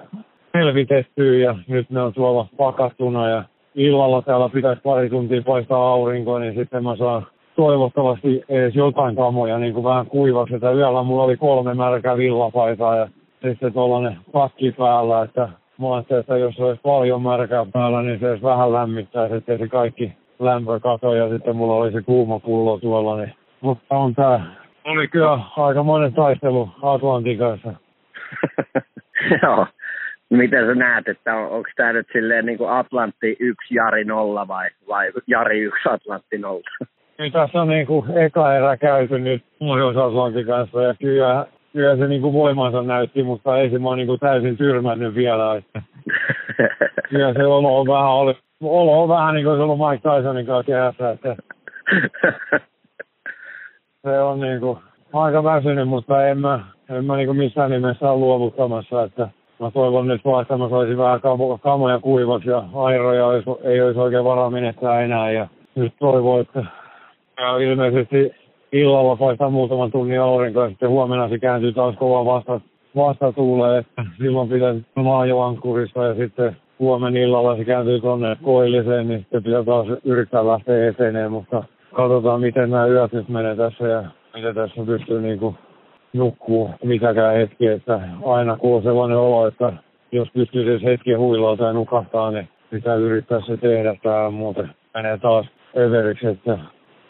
selvitettyä 0.57 1.37
ja 1.37 1.55
nyt 1.67 1.89
ne 1.89 2.01
on 2.01 2.13
tuolla 2.13 2.47
pakattuna 2.57 3.29
ja 3.29 3.43
illalla 3.75 4.21
täällä 4.21 4.49
pitäisi 4.49 4.81
pari 4.81 5.09
tuntia 5.09 5.41
paistaa 5.41 5.91
aurinkoa, 5.91 6.39
niin 6.39 6.55
sitten 6.55 6.83
mä 6.83 6.95
saan 6.95 7.27
toivottavasti 7.55 8.43
edes 8.49 8.75
jotain 8.75 9.15
kamoja 9.15 9.57
niin 9.57 9.73
kuin 9.73 9.83
vähän 9.83 10.05
kuivaksi. 10.05 10.55
Että 10.55 10.71
yöllä 10.71 11.03
mulla 11.03 11.23
oli 11.23 11.37
kolme 11.37 11.73
märkää 11.73 12.17
villapaitaa 12.17 12.95
ja 12.95 13.07
sitten 13.47 13.73
tuollainen 13.73 14.17
pakki 14.31 14.71
päällä, 14.71 15.21
että 15.21 15.49
mä 15.77 15.93
ajattelin, 15.93 16.19
että 16.19 16.37
jos 16.37 16.59
olisi 16.59 16.81
paljon 16.83 17.21
märkää 17.21 17.65
päällä, 17.73 18.01
niin 18.01 18.19
se 18.19 18.29
olisi 18.29 18.43
vähän 18.43 18.73
lämmittää, 18.73 19.25
että 19.25 19.57
se 19.57 19.67
kaikki 19.67 20.13
lämpö 20.39 20.79
katoa 20.79 21.15
ja 21.15 21.29
sitten 21.29 21.55
mulla 21.55 21.75
oli 21.75 21.91
se 21.91 22.01
kuuma 22.01 22.39
pullo 22.39 22.77
tuolla, 22.79 23.17
niin 23.17 23.33
mutta 23.61 23.95
on 23.95 24.15
tää, 24.15 24.45
oli 24.85 25.07
kyllä 25.07 25.39
aika 25.57 25.83
monen 25.83 26.13
taistelu 26.13 26.69
Atlantin 26.81 27.37
kanssa. 27.37 27.73
Joo. 29.43 29.65
Miten 30.37 30.65
sä 30.65 30.75
näet, 30.75 31.07
että 31.07 31.35
on, 31.35 31.49
onko 31.49 31.69
tämä 31.75 31.93
nyt 31.93 32.07
silleen 32.13 32.45
niin 32.45 32.57
kuin 32.57 32.69
Atlantti 32.69 33.37
1 33.39 33.75
Jari 33.75 34.03
0 34.03 34.47
vai, 34.47 34.69
vai 34.87 35.11
Jari 35.27 35.61
1 35.61 35.79
Atlantti 35.89 36.37
0? 36.37 36.61
Kyllä 37.17 37.31
tässä 37.31 37.61
on 37.61 37.67
niin 37.67 37.87
kuin 37.87 38.17
eka 38.17 38.55
erä 38.55 38.77
käyty 38.77 39.19
nyt 39.19 39.43
Pohjois-Atlantin 39.59 40.45
kanssa 40.45 40.81
ja 40.81 40.93
kyllä, 40.93 41.45
kyllä 41.73 41.95
se 41.95 42.07
niin 42.07 42.21
kuin 42.21 42.33
voimansa 42.33 42.81
näytti, 42.81 43.23
mutta 43.23 43.57
ei 43.57 43.69
se 43.69 43.79
mä 43.79 43.95
niin 43.95 44.07
kuin 44.07 44.19
täysin 44.19 44.57
tyrmännyt 44.57 45.15
vielä. 45.15 45.55
Että 45.55 45.81
kyllä 47.09 47.33
se 47.33 47.45
olo 47.45 47.79
on 47.79 47.87
vähän, 47.87 48.11
oli, 48.11 48.37
olo 48.61 49.03
on 49.03 49.09
vähän 49.09 49.35
niin 49.35 49.45
kuin 49.45 49.57
se 49.57 49.61
ollut 49.61 49.89
Mike 49.89 50.09
Tysonin 50.09 50.45
kanssa 50.45 50.71
kehässä, 50.71 51.09
että 51.09 51.35
se 54.01 54.19
on 54.19 54.39
niin 54.39 54.59
kuin 54.59 54.79
aika 55.13 55.43
väsynyt, 55.43 55.87
mutta 55.87 56.27
en 56.27 56.39
mä, 56.39 56.59
en 56.89 57.05
mä 57.05 57.15
niin 57.15 57.27
kuin 57.27 57.37
missään 57.37 57.71
nimessä 57.71 58.11
ole 58.11 58.19
luovuttamassa, 58.19 59.03
että 59.03 59.29
mä 59.63 59.71
toivon 59.71 60.07
nyt 60.07 60.25
vaan, 60.25 60.41
että 60.41 60.57
mä 60.57 60.69
saisin 60.69 60.97
vähän 60.97 61.21
kamoja 61.61 61.99
kuivaksi 61.99 62.49
ja 62.49 62.63
airoja 62.73 63.27
olisi, 63.27 63.49
ei 63.63 63.81
olisi 63.81 63.99
oikein 63.99 64.23
varaa 64.23 64.49
menettää 64.49 65.01
enää. 65.01 65.31
Ja 65.31 65.47
nyt 65.75 65.93
toivon, 65.99 66.41
että 66.41 66.65
ja 67.37 67.57
ilmeisesti 67.57 68.31
illalla 68.71 69.15
paistaa 69.15 69.49
muutaman 69.49 69.91
tunnin 69.91 70.21
aurinko 70.21 70.61
ja 70.61 70.69
sitten 70.69 70.89
huomenna 70.89 71.29
se 71.29 71.39
kääntyy 71.39 71.73
taas 71.73 71.95
kova 71.95 72.25
vasta, 72.25 72.61
vastatuuleen, 72.95 73.79
että 73.79 74.05
silloin 74.17 74.49
pitäisi 74.49 74.85
maajoankkurissa 74.95 76.03
ja 76.03 76.15
sitten 76.15 76.57
huomenna 76.79 77.19
illalla 77.19 77.57
se 77.57 77.65
kääntyy 77.65 77.99
tuonne 77.99 78.37
koilliseen, 78.43 79.07
niin 79.07 79.19
sitten 79.19 79.43
pitää 79.43 79.63
taas 79.63 79.87
yrittää 80.03 80.47
lähteä 80.47 80.89
eteneen, 80.89 81.31
mutta 81.31 81.63
katsotaan 81.93 82.41
miten 82.41 82.69
nämä 82.69 82.87
yöt 82.87 83.13
nyt 83.13 83.29
menee 83.29 83.55
tässä 83.55 83.87
ja 83.87 84.03
miten 84.33 84.55
tässä 84.55 84.83
pystyy 84.85 85.21
niin 85.21 85.39
kuin 85.39 85.55
nukkuu 86.13 86.69
mitäkään 86.83 87.35
hetki, 87.35 87.67
että 87.67 87.99
aina 88.25 88.57
kun 88.57 88.75
on 88.75 88.83
sellainen 88.83 89.17
olo, 89.17 89.47
että 89.47 89.73
jos 90.11 90.27
pystyy 90.33 90.63
edes 90.63 90.83
hetken 90.83 91.19
huilauta 91.19 91.63
ja 91.63 91.73
nukahtaa, 91.73 92.31
niin 92.31 92.49
pitää 92.69 92.95
yrittää 92.95 93.41
se 93.41 93.57
tehdä. 93.57 93.95
Tämä 94.03 94.29
muuten 94.29 94.69
menee 94.93 95.17
taas 95.17 95.45
överiksi, 95.77 96.27
että 96.27 96.57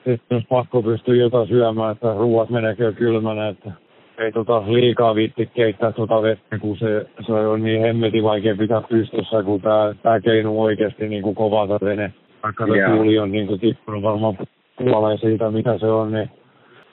sitten 0.05 0.35
jos 0.35 0.43
pakko 0.49 0.81
pystyy 0.81 1.15
jotain 1.15 1.47
syömään, 1.47 1.91
että 1.91 2.13
ruuat 2.13 2.49
menee 2.49 2.75
kylmänä, 2.75 3.47
että 3.47 3.71
ei 4.17 4.31
tota 4.31 4.63
liikaa 4.67 5.15
viitti 5.15 5.45
keittää 5.45 5.91
tota 5.91 6.21
vettä, 6.21 6.59
kun 6.59 6.77
se, 6.77 7.05
se 7.25 7.33
on 7.33 7.63
niin 7.63 7.81
hemmetin 7.81 8.23
vaikea 8.23 8.55
pitää 8.55 8.81
pystyssä, 8.81 9.43
kun 9.43 9.61
tää, 9.61 9.93
tää 10.03 10.19
keinu 10.19 10.61
oikeasti 10.61 11.09
niin 11.09 11.23
kuin 11.23 11.35
kova 11.35 11.67
vene. 11.69 12.13
Vaikka 12.43 12.65
se 12.67 12.95
tuuli 12.95 13.19
on 13.19 13.31
niin 13.31 13.47
kuin 13.47 13.59
tippunut 13.59 14.03
varmaan 14.03 14.37
puoleen 14.77 15.17
siitä, 15.17 15.51
mitä 15.51 15.77
se 15.77 15.85
on, 15.85 16.11
niin 16.11 16.29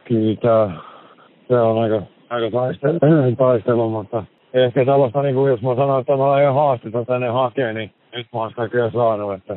kyllä 0.04 0.70
tää 1.50 1.62
on 1.62 1.82
aika, 1.82 2.02
aika 2.30 2.50
taistelu, 2.50 2.98
taistelu, 3.36 3.90
mutta 3.90 4.24
ehkä 4.54 4.84
tällaista, 4.84 5.22
niin 5.22 5.34
kuin 5.34 5.50
jos 5.50 5.62
mä 5.62 5.74
sanon, 5.74 6.00
että 6.00 6.16
mä 6.16 6.24
olen 6.24 6.54
haastetta 6.54 7.04
tänne 7.04 7.28
hakee, 7.28 7.72
niin 7.72 7.90
nyt 8.14 8.26
mä 8.32 8.40
oon 8.40 8.50
sitä 8.50 8.68
kyllä 8.68 8.90
saanut, 8.90 9.32
että 9.32 9.56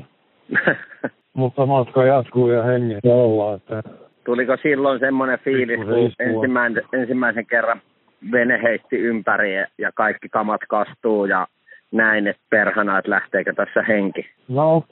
mutta 1.34 1.66
matka 1.66 2.04
jatkuu 2.04 2.50
ja 2.50 2.64
hengissä 2.64 3.14
ollaan, 3.14 3.56
että 3.56 3.84
Tuliko 4.26 4.58
silloin 4.62 5.00
semmoinen 5.00 5.40
fiilis, 5.40 5.80
kun 5.80 6.28
ensimmäisen, 6.28 6.84
ensimmäisen 6.94 7.46
kerran 7.46 7.82
vene 8.32 8.62
heitti 8.62 8.98
ympäri 8.98 9.56
ja 9.78 9.92
kaikki 9.96 10.30
kamat 10.30 10.62
kastuu 10.70 11.26
ja 11.26 11.48
näin, 11.92 12.28
että 12.28 12.42
perhana, 12.50 12.98
että 12.98 13.12
lähteekö 13.12 13.54
tässä 13.54 13.82
henki? 13.82 14.26
No, 14.48 14.84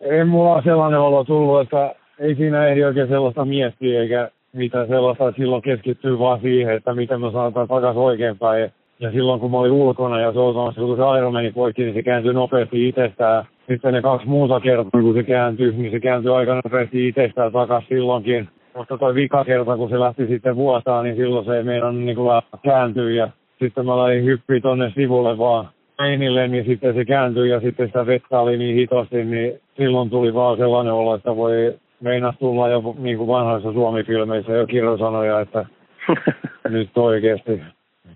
ei 0.00 0.24
mulla 0.24 0.62
sellainen 0.62 1.00
olo 1.00 1.24
tullut, 1.24 1.60
että 1.60 1.94
ei 2.18 2.34
siinä 2.34 2.66
ehdi 2.66 2.84
oikein 2.84 3.08
sellaista 3.08 3.44
miettiä 3.44 4.00
eikä 4.00 4.30
mitä 4.54 4.86
sellaista, 4.86 5.28
että 5.28 5.42
silloin 5.42 5.62
keskittyy 5.62 6.18
vaan 6.18 6.40
siihen, 6.40 6.74
että 6.74 6.94
miten 6.94 7.20
me 7.20 7.32
saadaan 7.32 7.68
takaisin 7.68 8.02
oikeinpäin. 8.02 8.72
Ja 9.00 9.12
silloin 9.12 9.40
kun 9.40 9.50
mä 9.50 9.58
olin 9.58 9.72
ulkona 9.72 10.20
ja 10.20 10.32
soutamassa, 10.32 10.80
kun 10.80 10.96
se 10.96 11.02
aero 11.02 11.30
meni 11.30 11.52
poikki, 11.52 11.82
niin 11.82 11.94
se 11.94 12.02
kääntyi 12.02 12.32
nopeasti 12.32 12.88
itsestään. 12.88 13.44
Sitten 13.68 13.94
ne 13.94 14.02
kaksi 14.02 14.26
muuta 14.28 14.60
kertaa, 14.60 15.00
kun 15.00 15.14
se 15.14 15.22
kääntyi, 15.22 15.72
niin 15.72 15.92
se 15.92 16.00
kääntyi 16.00 16.32
aika 16.32 16.54
nopeasti 16.54 17.08
itsestään 17.08 17.52
takaisin 17.52 17.88
silloinkin. 17.88 18.48
Mutta 18.76 18.98
toi 18.98 19.14
vika 19.14 19.44
kerta, 19.44 19.76
kun 19.76 19.88
se 19.88 20.00
lähti 20.00 20.26
sitten 20.26 20.56
vuotaa, 20.56 21.02
niin 21.02 21.16
silloin 21.16 21.44
se 21.44 21.56
ei 21.56 21.62
meidän 21.62 22.06
niin 22.06 22.16
kuin 22.16 22.42
kääntyä. 22.62 23.10
Ja 23.10 23.28
sitten 23.58 23.86
mä 23.86 23.98
lähdin 23.98 24.24
hyppiä 24.24 24.60
tonne 24.60 24.92
sivulle 24.94 25.38
vaan 25.38 25.68
peinille, 25.96 26.48
niin 26.48 26.64
sitten 26.64 26.94
se 26.94 27.04
kääntyi 27.04 27.50
ja 27.50 27.60
sitten 27.60 27.86
sitä 27.86 28.06
vettä 28.06 28.40
oli 28.40 28.56
niin 28.56 28.76
hitosti, 28.76 29.24
niin 29.24 29.60
silloin 29.76 30.10
tuli 30.10 30.34
vaan 30.34 30.56
sellainen 30.56 30.92
olo, 30.92 31.14
että 31.14 31.36
voi 31.36 31.74
meinas 32.04 32.34
tulla 32.38 32.68
jo 32.68 32.94
niin 32.98 33.18
kuin 33.18 33.28
vanhoissa 33.28 33.72
Suomi-filmeissä 33.72 34.52
jo 34.52 34.66
kirjasanoja, 34.66 35.40
että 35.40 35.66
nyt 36.68 36.98
oikeasti, 36.98 37.62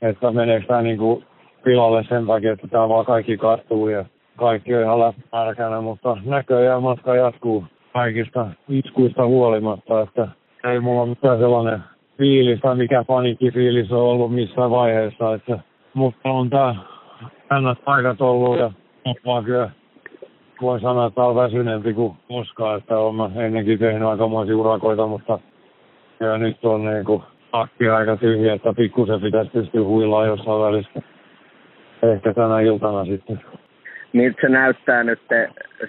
että 0.03 0.31
meneekö 0.31 0.67
tämä 0.67 0.83
niin 0.83 0.99
kuin 0.99 1.25
pilalle 1.65 2.05
sen 2.09 2.27
takia, 2.27 2.53
että 2.53 2.69
tämä 2.69 2.89
vaan 2.89 3.07
kaikki 3.07 3.37
kattuu 3.37 3.89
ja 3.89 4.05
kaikki 4.37 4.75
on 4.75 4.83
ihan 4.83 5.01
läppärkänä, 5.01 5.81
mutta 5.81 6.17
näköjään 6.25 6.83
matka 6.83 7.15
jatkuu 7.15 7.65
kaikista 7.93 8.47
iskuista 8.69 9.27
huolimatta, 9.27 10.01
että 10.01 10.29
ei 10.65 10.81
mulla 10.81 11.07
mitään 11.07 11.39
sellainen 11.39 11.81
fiilis 12.19 12.61
tai 12.61 12.77
mikä 12.77 13.05
paniikkifiilis 13.05 13.93
on 13.93 14.03
ollut 14.03 14.35
missään 14.35 14.71
vaiheessa. 14.71 15.35
Että, 15.35 15.59
mutta 15.95 16.29
on 16.29 16.51
tää 16.51 16.75
hännät 17.51 17.79
paikat 17.85 18.21
ollut 18.21 18.59
ja 18.59 18.73
vaan 19.27 19.45
kyllä 19.45 19.71
voin 20.63 20.81
sanoa, 20.81 21.07
että 21.07 21.23
on 21.23 21.37
väsyneempi 21.37 21.95
kuin 21.95 22.17
koskaan, 22.29 22.79
että 22.79 22.99
olen 22.99 23.41
ennenkin 23.41 23.79
tehnyt 23.79 24.09
aikamoisia 24.09 24.57
urakoita, 24.57 25.07
mutta 25.07 25.39
ja 26.21 26.39
nyt 26.39 26.65
on 26.65 26.85
niin 26.85 27.05
kuin 27.05 27.23
akki 27.53 27.89
aika 27.89 28.17
tyhjä, 28.17 28.55
että 28.55 28.73
pikkusen 28.73 29.21
pitäisi 29.21 29.51
pystyä 29.51 29.85
huilaa 29.85 30.27
jossain 30.27 30.63
välissä. 30.63 31.03
Ehkä 32.03 32.35
tänä 32.35 32.61
iltana 32.61 33.05
sitten 33.05 33.41
miltä 34.13 34.41
se 34.41 34.49
näyttää 34.49 35.05
nyt 35.05 35.21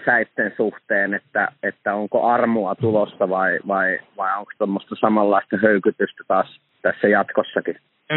säitten 0.05 0.53
suhteen, 0.57 1.13
että, 1.13 1.47
että 1.63 1.95
onko 1.95 2.27
armoa 2.27 2.75
tulosta 2.75 3.29
vai, 3.29 3.59
vai, 3.67 3.99
vai 4.17 4.39
onko 4.39 4.51
tuommoista 4.57 4.95
samanlaista 4.95 5.57
höykytystä 5.61 6.23
taas 6.27 6.59
tässä 6.81 7.07
jatkossakin? 7.07 7.75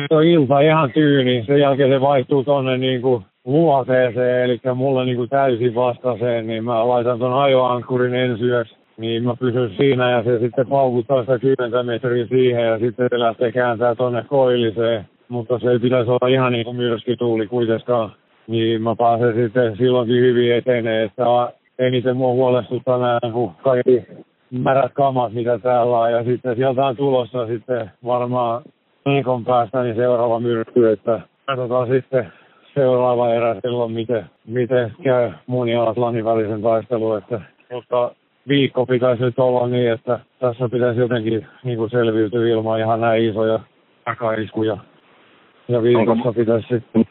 Se 0.09 0.15
on 0.15 0.25
ilta 0.25 0.61
ihan 0.61 0.93
tyyni, 0.93 1.45
sen 1.47 1.61
jälkeen 1.61 1.91
se 1.91 2.01
vaihtuu 2.01 2.45
tuonne 2.45 2.79
niin 2.79 3.03
kuin 3.03 3.25
luoteeseen, 3.45 4.45
eli 4.45 4.61
mulle 4.75 5.05
niin 5.05 5.17
kuin 5.17 5.29
täysin 5.29 5.75
vastaiseen, 5.75 6.47
niin 6.47 6.65
mä 6.65 6.89
laitan 6.89 7.19
tuon 7.19 7.43
ajoankkurin 7.43 8.15
ensi 8.15 8.45
niin 8.97 9.25
mä 9.25 9.37
pysyn 9.37 9.71
siinä 9.77 10.11
ja 10.11 10.23
se 10.23 10.39
sitten 10.39 10.67
paukuttaa 10.67 11.21
sitä 11.21 11.39
10 11.39 11.87
metriä 11.87 12.27
siihen 12.27 12.67
ja 12.67 12.79
sitten 12.79 13.09
se 13.11 13.19
lähtee 13.19 13.53
kääntää 13.53 13.95
tuonne 13.95 14.25
koilliseen. 14.29 15.05
Mutta 15.29 15.59
se 15.59 15.71
ei 15.71 15.79
pitäisi 15.79 16.11
olla 16.11 16.29
ihan 16.29 16.53
niin 16.53 16.65
kuin 16.65 16.77
myrskytuuli 16.77 17.47
kuitenkaan 17.47 18.13
niin 18.47 18.83
mä 18.83 18.97
pääsen 18.97 19.35
sitten 19.35 19.77
silloinkin 19.77 20.21
hyvin 20.21 20.55
etenee, 20.55 21.05
että 21.05 21.25
eniten 21.79 22.17
mua 22.17 22.33
huolestuttaa 22.33 22.99
nämä 22.99 23.19
niin 23.23 23.51
kaikki 23.63 24.03
märät 24.51 24.93
kamat, 24.93 25.33
mitä 25.33 25.59
täällä 25.59 25.99
on. 25.99 26.13
Ja 26.13 26.25
sitten 26.25 26.57
sieltä 26.57 26.87
on 26.87 26.97
tulossa 26.97 27.47
sitten 27.47 27.91
varmaan 28.05 28.63
viikon 29.07 29.45
päästä 29.45 29.83
niin 29.83 29.97
seuraava 29.97 30.41
myrsky, 30.41 30.91
että 30.91 31.21
katsotaan 31.47 31.89
sitten 31.89 32.33
seuraava 32.75 33.35
erä 33.35 33.55
silloin, 33.61 33.93
miten, 33.93 34.25
miten 34.47 34.93
käy 35.03 35.31
mun 35.47 35.69
ja 35.69 35.89
Atlantin 35.89 36.25
välisen 36.25 36.63
taistelun. 36.63 37.19
Että, 37.19 37.41
mutta 37.73 38.15
viikko 38.49 38.87
pitäisi 38.87 39.23
nyt 39.23 39.39
olla 39.39 39.67
niin, 39.67 39.93
että 39.93 40.21
tässä 40.39 40.69
pitäisi 40.69 41.01
jotenkin 41.01 41.47
niin 41.65 41.79
kuin 41.79 41.91
selviytyä 41.91 42.49
ilman 42.49 42.81
ihan 42.81 43.01
näin 43.01 43.25
isoja 43.25 43.61
takaiskuja. 44.05 44.77
Ja 45.69 45.83
viikossa 45.83 46.13
Onko... 46.13 46.33
pitäisi 46.33 46.69
sitten 46.69 47.05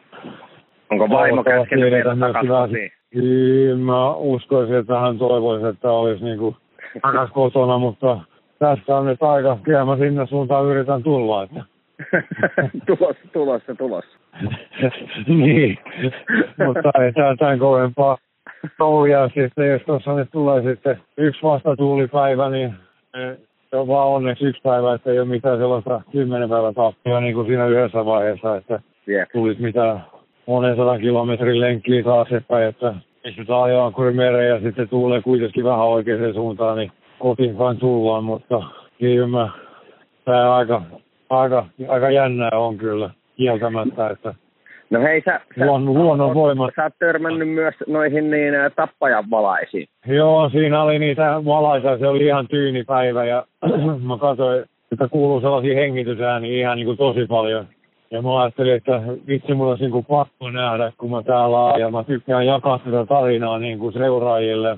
Onko 0.89 1.09
vaimo 1.09 1.43
käskenyt 1.43 1.91
vielä 1.91 2.15
takaisin 2.33 2.91
Kyllä 3.09 3.77
mä 3.77 4.13
uskoisin, 4.15 4.75
että 4.75 4.99
hän 4.99 5.17
toivoisi, 5.17 5.65
että 5.65 5.91
olisi 5.91 6.23
niin 6.23 6.39
kuin 6.39 6.55
takas 7.01 7.29
kotona, 7.31 7.77
mutta 7.77 8.19
tässä 8.59 8.97
on 8.97 9.05
nyt 9.05 9.23
aika 9.23 9.57
kiemä 9.65 9.97
sinne 9.97 10.27
suuntaan 10.27 10.65
yritän 10.65 11.03
tulla. 11.03 11.43
Että. 11.43 11.63
tulossa, 12.87 13.27
tulossa, 13.33 13.75
tulossa. 13.75 14.20
niin, 15.27 15.77
mutta 16.65 16.91
ei 17.03 17.13
tämä 17.13 17.35
tämän 17.35 17.59
kovempaa 17.59 18.17
touhia. 18.77 19.27
Sitten 19.27 19.69
jos 19.69 19.81
tuossa 19.85 20.15
nyt 20.15 20.29
tulee 20.31 20.61
sitten 20.61 21.01
yksi 21.17 21.43
vastatuulipäivä, 21.43 22.49
niin 22.49 22.73
se 23.69 23.75
on 23.75 23.87
vaan 23.87 24.07
onneksi 24.07 24.45
yksi 24.45 24.61
päivä, 24.61 24.93
että 24.93 25.11
ei 25.11 25.19
ole 25.19 25.27
mitään 25.27 25.57
sellaista 25.57 26.01
kymmenen 26.11 26.49
päivän 26.49 26.73
tappia 26.73 27.19
niin 27.19 27.33
kuin 27.33 27.47
siinä 27.47 27.67
yhdessä 27.67 28.05
vaiheessa, 28.05 28.55
että 28.55 28.79
yeah. 29.07 29.27
tulisi 29.33 29.61
mitään 29.61 30.03
monen 30.47 30.75
sadan 30.75 30.99
kilometrin 31.01 31.59
lenkkiä 31.59 32.03
taaksepäin, 32.03 32.67
että 32.67 32.93
ajaa 33.63 33.85
ankkurin 33.85 34.15
mereen 34.15 34.49
ja 34.49 34.59
sitten 34.61 34.89
tuulee 34.89 35.21
kuitenkin 35.21 35.63
vähän 35.63 35.79
oikeaan 35.79 36.33
suuntaan, 36.33 36.77
niin 36.77 36.91
kotiin 37.19 37.57
vain 37.57 37.77
tullaan, 37.77 38.23
mutta 38.23 38.63
kyllä 38.99 39.27
mä, 39.27 39.49
tämä 40.25 40.55
aika, 40.55 40.81
aika, 41.29 41.65
aika 41.87 42.11
jännää 42.11 42.51
on 42.53 42.77
kyllä 42.77 43.09
kieltämättä, 43.41 44.09
että 44.09 44.33
No 44.89 45.01
hei, 45.01 45.21
sä, 45.25 45.41
sä, 45.59 45.65
luonnon, 45.65 46.33
voimat. 46.33 46.73
sä 46.75 46.83
oot 46.83 46.93
törmännyt 46.99 47.49
myös 47.49 47.75
noihin 47.87 48.31
niin 48.31 48.53
tappajan 48.75 49.29
valaisiin. 49.29 49.87
Joo, 50.07 50.49
siinä 50.49 50.81
oli 50.81 50.99
niitä 50.99 51.41
valaisia, 51.45 51.97
se 51.97 52.07
oli 52.07 52.25
ihan 52.25 52.47
tyyni 52.47 52.83
päivä 52.83 53.25
ja 53.25 53.45
mä 54.07 54.17
katsoin, 54.17 54.65
että 54.91 55.07
kuuluu 55.07 55.41
sellaisia 55.41 55.75
hengitysääniä 55.75 56.59
ihan 56.59 56.77
niin 56.77 56.85
kuin 56.85 56.97
tosi 56.97 57.25
paljon. 57.25 57.65
Ja 58.11 58.21
mä 58.21 58.41
ajattelin, 58.41 58.73
että 58.73 59.01
vitsi 59.27 59.53
mulla 59.53 59.71
olisi 59.71 59.87
niin 59.89 60.05
pakko 60.05 60.49
nähdä, 60.49 60.91
kun 60.97 61.11
mä 61.11 61.23
täällä 61.23 61.57
oon. 61.57 61.79
Ja 61.79 61.89
mä 61.89 62.03
tykkään 62.03 62.45
jakaa 62.45 62.79
sitä 62.85 63.05
tarinaa 63.05 63.59
niin 63.59 63.79
kuin 63.79 63.93
seuraajille. 63.93 64.77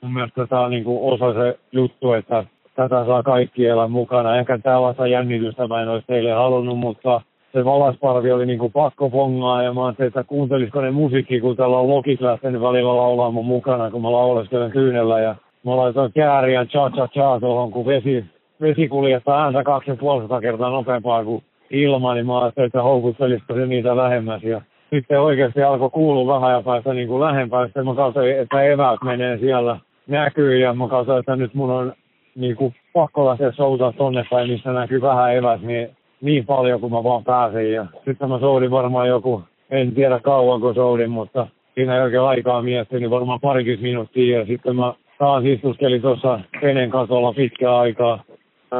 Mun 0.00 0.12
mielestä 0.14 0.46
tämä 0.46 0.62
on 0.62 0.70
niin 0.70 0.84
kuin 0.84 1.12
osa 1.12 1.34
se 1.34 1.58
juttu, 1.72 2.12
että 2.12 2.44
tätä 2.74 3.04
saa 3.06 3.22
kaikki 3.22 3.66
elää 3.66 3.88
mukana. 3.88 4.36
Ehkä 4.36 4.58
tällaista 4.58 5.06
jännitystä 5.06 5.68
mä 5.68 5.82
en 5.82 5.88
olisi 5.88 6.06
teille 6.06 6.32
halunnut, 6.32 6.78
mutta 6.78 7.20
se 7.54 7.64
valasparvi 7.64 8.32
oli 8.32 8.46
niin 8.46 8.58
kuin 8.58 8.72
pakko 8.72 9.10
pongaa 9.10 9.62
ja 9.62 9.72
mä 9.72 9.86
ajattelin, 9.86 10.08
että 10.08 10.24
kuuntelisiko 10.24 10.80
ne 10.80 10.90
musiikki, 10.90 11.40
kun 11.40 11.56
täällä 11.56 11.78
on 11.78 11.88
lokit 11.88 12.20
lähtenyt 12.20 12.60
välillä 12.60 12.96
laulaa 12.96 13.30
mun 13.30 13.46
mukana, 13.46 13.90
kun 13.90 14.02
mä 14.02 14.12
lauleskelen 14.12 14.70
kyynellä 14.70 15.20
ja 15.20 15.34
mä 15.64 15.76
laitoin 15.76 16.12
kääriä 16.12 16.64
cha 16.64 16.90
cha 16.90 17.08
cha 17.08 17.40
tuohon, 17.40 17.70
kun 17.70 17.86
vesi, 17.86 18.24
vesi 18.60 18.88
kuljettaa 18.88 19.44
ääntä 19.44 19.62
kaksi 19.62 19.90
ja 19.90 20.40
kertaa 20.40 20.70
nopeampaa 20.70 21.24
kuin 21.24 21.42
ilma, 21.70 22.14
niin 22.14 22.26
mä 22.26 22.40
ajattelin, 22.40 22.66
että 22.66 22.82
houkuttelisiko 22.82 23.54
se 23.54 23.66
niitä 23.66 23.96
lähemmäs. 23.96 24.42
Ja 24.42 24.60
sitten 24.90 25.20
oikeasti 25.20 25.62
alkoi 25.62 25.90
kuulua 25.90 26.34
vähän 26.34 26.52
ja 26.52 26.62
päästä 26.62 26.94
niin 26.94 27.08
kuin 27.08 27.20
lähempää. 27.20 27.66
Sitten 27.66 27.84
mä 27.84 27.94
katsoin, 27.94 28.38
että 28.38 28.62
eväät 28.62 29.02
menee 29.04 29.38
siellä 29.38 29.78
näkyy 30.06 30.58
ja 30.58 30.74
mä 30.74 30.88
katsoin, 30.88 31.18
että 31.18 31.36
nyt 31.36 31.54
mun 31.54 31.70
on 31.70 31.92
niin 32.34 32.56
kuin 32.56 32.74
pakko 32.92 33.26
lähteä 33.26 33.52
soutaa 33.52 33.92
tonne 33.92 34.24
päin, 34.30 34.50
missä 34.50 34.72
näkyy 34.72 35.00
vähän 35.00 35.34
evät, 35.36 35.62
niin, 35.62 35.88
niin 36.24 36.46
paljon 36.46 36.80
kuin 36.80 36.92
mä 36.92 37.04
vaan 37.04 37.24
pääsin. 37.24 37.72
Ja 37.72 37.86
sitten 38.04 38.28
mä 38.28 38.38
soudin 38.38 38.70
varmaan 38.70 39.08
joku, 39.08 39.42
en 39.70 39.92
tiedä 39.92 40.20
kauan 40.20 40.60
kun 40.60 40.74
soudin, 40.74 41.10
mutta 41.10 41.46
siinä 41.74 41.96
ei 41.96 42.02
oikein 42.02 42.22
aikaa 42.22 42.62
miettiä, 42.62 42.98
niin 42.98 43.10
varmaan 43.10 43.40
parikymmentä 43.40 43.82
minuuttia. 43.82 44.38
Ja 44.38 44.46
sitten 44.46 44.76
mä 44.76 44.94
taas 45.18 45.44
istuskelin 45.44 46.02
tuossa 46.02 46.40
venen 46.62 46.90
katolla 46.90 47.32
pitkää 47.32 47.78
aikaa 47.78 48.24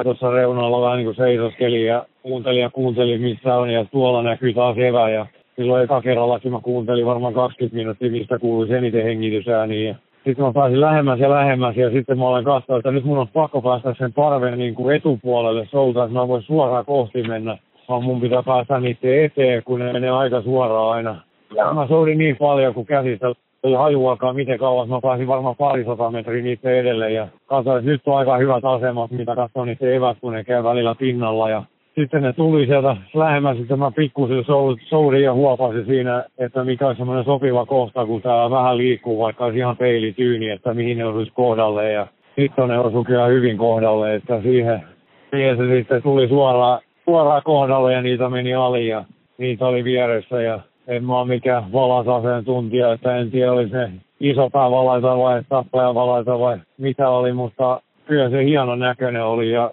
tuossa 0.02 0.30
reunalla 0.30 0.80
vähän 0.80 0.96
niin 0.96 1.06
kuin 1.06 1.16
seisoskelin 1.16 1.86
ja 1.86 2.06
kuuntelin 2.22 2.60
ja 2.60 2.70
kuuntelin 2.70 3.20
missä 3.20 3.54
on 3.54 3.70
ja 3.70 3.84
tuolla 3.84 4.22
näkyy 4.22 4.54
taas 4.54 4.78
evä 4.78 5.10
ja 5.10 5.26
silloin 5.56 5.84
eka 5.84 6.02
kerrallakin 6.02 6.52
mä 6.52 6.60
kuuntelin 6.60 7.06
varmaan 7.06 7.34
20 7.34 7.76
minuuttia, 7.76 8.10
mistä 8.10 8.38
kuului 8.38 8.72
eniten 8.72 9.04
hengitysääniä. 9.04 9.96
Sitten 10.24 10.44
mä 10.44 10.52
pääsin 10.52 10.80
lähemmäs 10.80 11.20
ja 11.20 11.30
lähemmäs 11.30 11.76
ja 11.76 11.90
sitten 11.90 12.18
mä 12.18 12.28
olen 12.28 12.44
katsonut, 12.44 12.78
että 12.78 12.90
nyt 12.90 13.04
mun 13.04 13.18
on 13.18 13.28
pakko 13.28 13.62
päästä 13.62 13.94
sen 13.98 14.12
parven 14.12 14.58
niin 14.58 14.74
kuin 14.74 14.96
etupuolelle 14.96 15.66
solta, 15.70 16.04
että 16.04 16.14
mä 16.14 16.28
voin 16.28 16.42
suoraan 16.42 16.84
kohti 16.84 17.22
mennä. 17.22 17.58
Vaan 17.88 18.04
mun 18.04 18.20
pitää 18.20 18.42
päästä 18.42 18.80
niiden 18.80 19.24
eteen, 19.24 19.62
kun 19.64 19.78
ne 19.78 19.92
menee 19.92 20.10
aika 20.10 20.42
suoraan 20.42 20.92
aina. 20.92 21.20
Ja. 21.54 21.74
Mä 21.74 21.86
soudin 21.88 22.18
niin 22.18 22.36
paljon, 22.36 22.74
kun 22.74 22.86
käsistä 22.86 23.32
ei 23.64 23.72
hajuakaan 23.72 24.36
miten 24.36 24.58
kauas. 24.58 24.88
Mä 24.88 25.00
pääsin 25.00 25.26
varmaan 25.26 25.56
parisata 25.56 26.10
metriä 26.10 26.42
niitä 26.42 26.70
edelle 26.70 27.12
ja 27.12 27.28
katsoin, 27.46 27.78
että 27.78 27.90
nyt 27.90 28.02
on 28.06 28.18
aika 28.18 28.36
hyvät 28.36 28.64
asemat, 28.64 29.10
mitä 29.10 29.34
katsoin 29.34 29.66
niitä 29.66 29.86
evät, 29.86 30.18
kun 30.20 30.32
ne 30.32 30.44
käy 30.44 30.64
välillä 30.64 30.94
pinnalla. 30.94 31.50
Ja 31.50 31.62
sitten 31.94 32.22
ne 32.22 32.32
tuli 32.32 32.66
sieltä 32.66 32.96
lähemmäs, 33.14 33.56
sitten 33.56 33.78
mä 33.78 33.90
pikkusen 33.90 34.44
soudin 34.88 35.22
ja 35.22 35.32
huopasin 35.32 35.86
siinä, 35.86 36.24
että 36.38 36.64
mikä 36.64 36.88
on 36.88 36.96
semmoinen 36.96 37.24
sopiva 37.24 37.66
kohta, 37.66 38.06
kun 38.06 38.22
tää 38.22 38.50
vähän 38.50 38.78
liikkuu, 38.78 39.18
vaikka 39.18 39.44
olisi 39.44 39.58
ihan 39.58 39.76
peilityyni, 39.76 40.48
että 40.48 40.74
mihin 40.74 40.98
ne 40.98 41.04
osuisi 41.04 41.32
kohdalle. 41.32 41.92
Ja 41.92 42.06
sitten 42.40 42.68
ne 42.68 42.78
osu 42.78 43.04
kyllä 43.04 43.26
hyvin 43.26 43.58
kohdalle, 43.58 44.14
että 44.14 44.42
siihen, 44.42 44.82
siihen 45.30 45.56
se 45.56 45.76
sitten 45.76 46.02
tuli 46.02 46.28
suoraan, 46.28 46.80
suoraan 47.04 47.42
kohdalle 47.44 47.92
ja 47.92 48.02
niitä 48.02 48.28
meni 48.28 48.54
ali 48.54 48.88
ja 48.88 49.04
niitä 49.38 49.66
oli 49.66 49.84
vieressä 49.84 50.42
ja 50.42 50.60
en 50.86 51.04
mä 51.04 51.18
ole 51.18 51.28
mikään 51.28 51.64
tuntija, 52.44 52.92
että 52.92 53.16
en 53.16 53.30
tiedä 53.30 53.52
oli 53.52 53.68
se 53.68 53.90
iso 54.20 54.50
päävalaita 54.50 55.18
vai 55.18 55.42
tappajavalaita 55.48 56.38
vai 56.38 56.58
mitä 56.78 57.08
oli, 57.08 57.32
mutta 57.32 57.80
kyllä 58.06 58.30
se 58.30 58.44
hieno 58.44 58.74
näköinen 58.74 59.24
oli 59.24 59.50
ja 59.50 59.70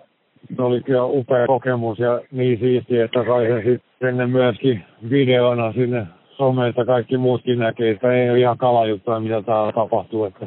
se 0.56 0.62
oli 0.62 0.82
kyllä 0.82 1.06
upea 1.06 1.48
kokemus 1.48 2.00
ja 2.00 2.22
niin 2.32 2.60
siisti, 2.60 3.00
että 3.00 3.24
sai 3.28 3.48
sen 3.48 3.64
sitten 3.64 4.30
myöskin 4.30 4.84
videona 5.10 5.74
sinne 5.74 6.08
someen, 6.38 6.70
että 6.70 6.86
kaikki 6.86 7.18
muutkin 7.18 7.60
näkee, 7.60 7.92
että 7.92 8.14
ei 8.14 8.30
ole 8.30 8.40
ihan 8.40 8.58
kalajuttuja, 8.58 9.20
mitä 9.20 9.42
täällä 9.42 9.72
tapahtuu. 9.72 10.26
Että. 10.26 10.46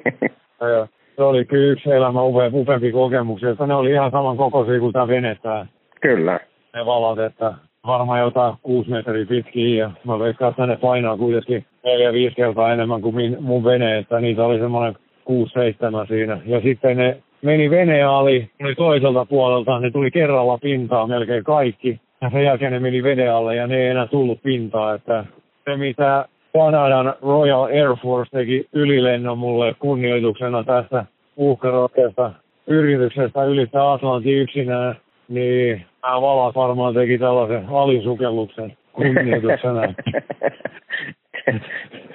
ja 0.60 0.86
se 1.16 1.22
oli 1.22 1.44
kyllä 1.44 1.72
yksi 1.72 1.90
elämä 1.90 2.22
upe, 2.22 2.50
upeampi 2.52 2.92
kokemus, 2.92 3.44
että 3.44 3.66
ne 3.66 3.74
oli 3.74 3.90
ihan 3.90 4.10
saman 4.10 4.36
kokoisia 4.36 4.80
kuin 4.80 4.92
tämä 4.92 5.08
vene 5.08 5.36
Kyllä. 6.00 6.40
Ne 6.74 6.86
valat, 6.86 7.18
että 7.18 7.54
varmaan 7.86 8.20
jotain 8.20 8.54
kuusi 8.62 8.90
metriä 8.90 9.26
pitkiä 9.26 9.84
ja 9.84 9.90
mä 10.04 10.18
veikkaan, 10.18 10.50
että 10.50 10.66
ne 10.66 10.76
painaa 10.76 11.16
kuitenkin 11.16 11.64
neljä 11.84 12.12
viisi 12.12 12.36
kertaa 12.36 12.72
enemmän 12.72 13.02
kuin 13.02 13.36
mun 13.40 13.64
vene, 13.64 13.98
että 13.98 14.20
niitä 14.20 14.44
oli 14.44 14.58
semmoinen 14.58 14.96
kuusi 15.24 15.52
seitsemän 15.52 16.06
siinä. 16.06 16.38
Ja 16.46 16.60
sitten 16.60 16.96
ne 16.96 17.22
meni 17.42 17.70
vene 17.70 18.02
ali, 18.02 18.50
tuli 18.58 18.74
toiselta 18.74 19.24
puolelta, 19.24 19.80
ne 19.80 19.90
tuli 19.90 20.10
kerralla 20.10 20.58
pintaa 20.58 21.06
melkein 21.06 21.44
kaikki. 21.44 22.00
Ja 22.20 22.30
sen 22.30 22.44
jälkeen 22.44 22.72
ne 22.72 22.78
meni 22.78 23.02
veden 23.02 23.34
alle 23.34 23.56
ja 23.56 23.66
ne 23.66 23.76
ei 23.76 23.88
enää 23.88 24.06
tullut 24.06 24.42
pintaa, 24.42 24.94
että 24.94 25.24
se 25.64 25.76
mitä 25.76 26.28
Kanadan 26.52 27.14
Royal 27.22 27.64
Air 27.64 27.96
Force 28.02 28.30
teki 28.36 28.66
ylilennon 28.72 29.38
mulle 29.38 29.74
kunnioituksena 29.78 30.64
tästä 30.64 31.04
uhkarohkeasta 31.36 32.32
yrityksestä 32.66 33.44
ylittää 33.44 33.92
Atlantin 33.92 34.38
yksinään, 34.38 34.96
niin 35.28 35.86
nämä 36.02 36.20
valat 36.20 36.54
varmaan 36.54 36.94
teki 36.94 37.18
tällaisen 37.18 37.68
alisukelluksen 37.68 38.76
kunnioituksena. 38.92 39.82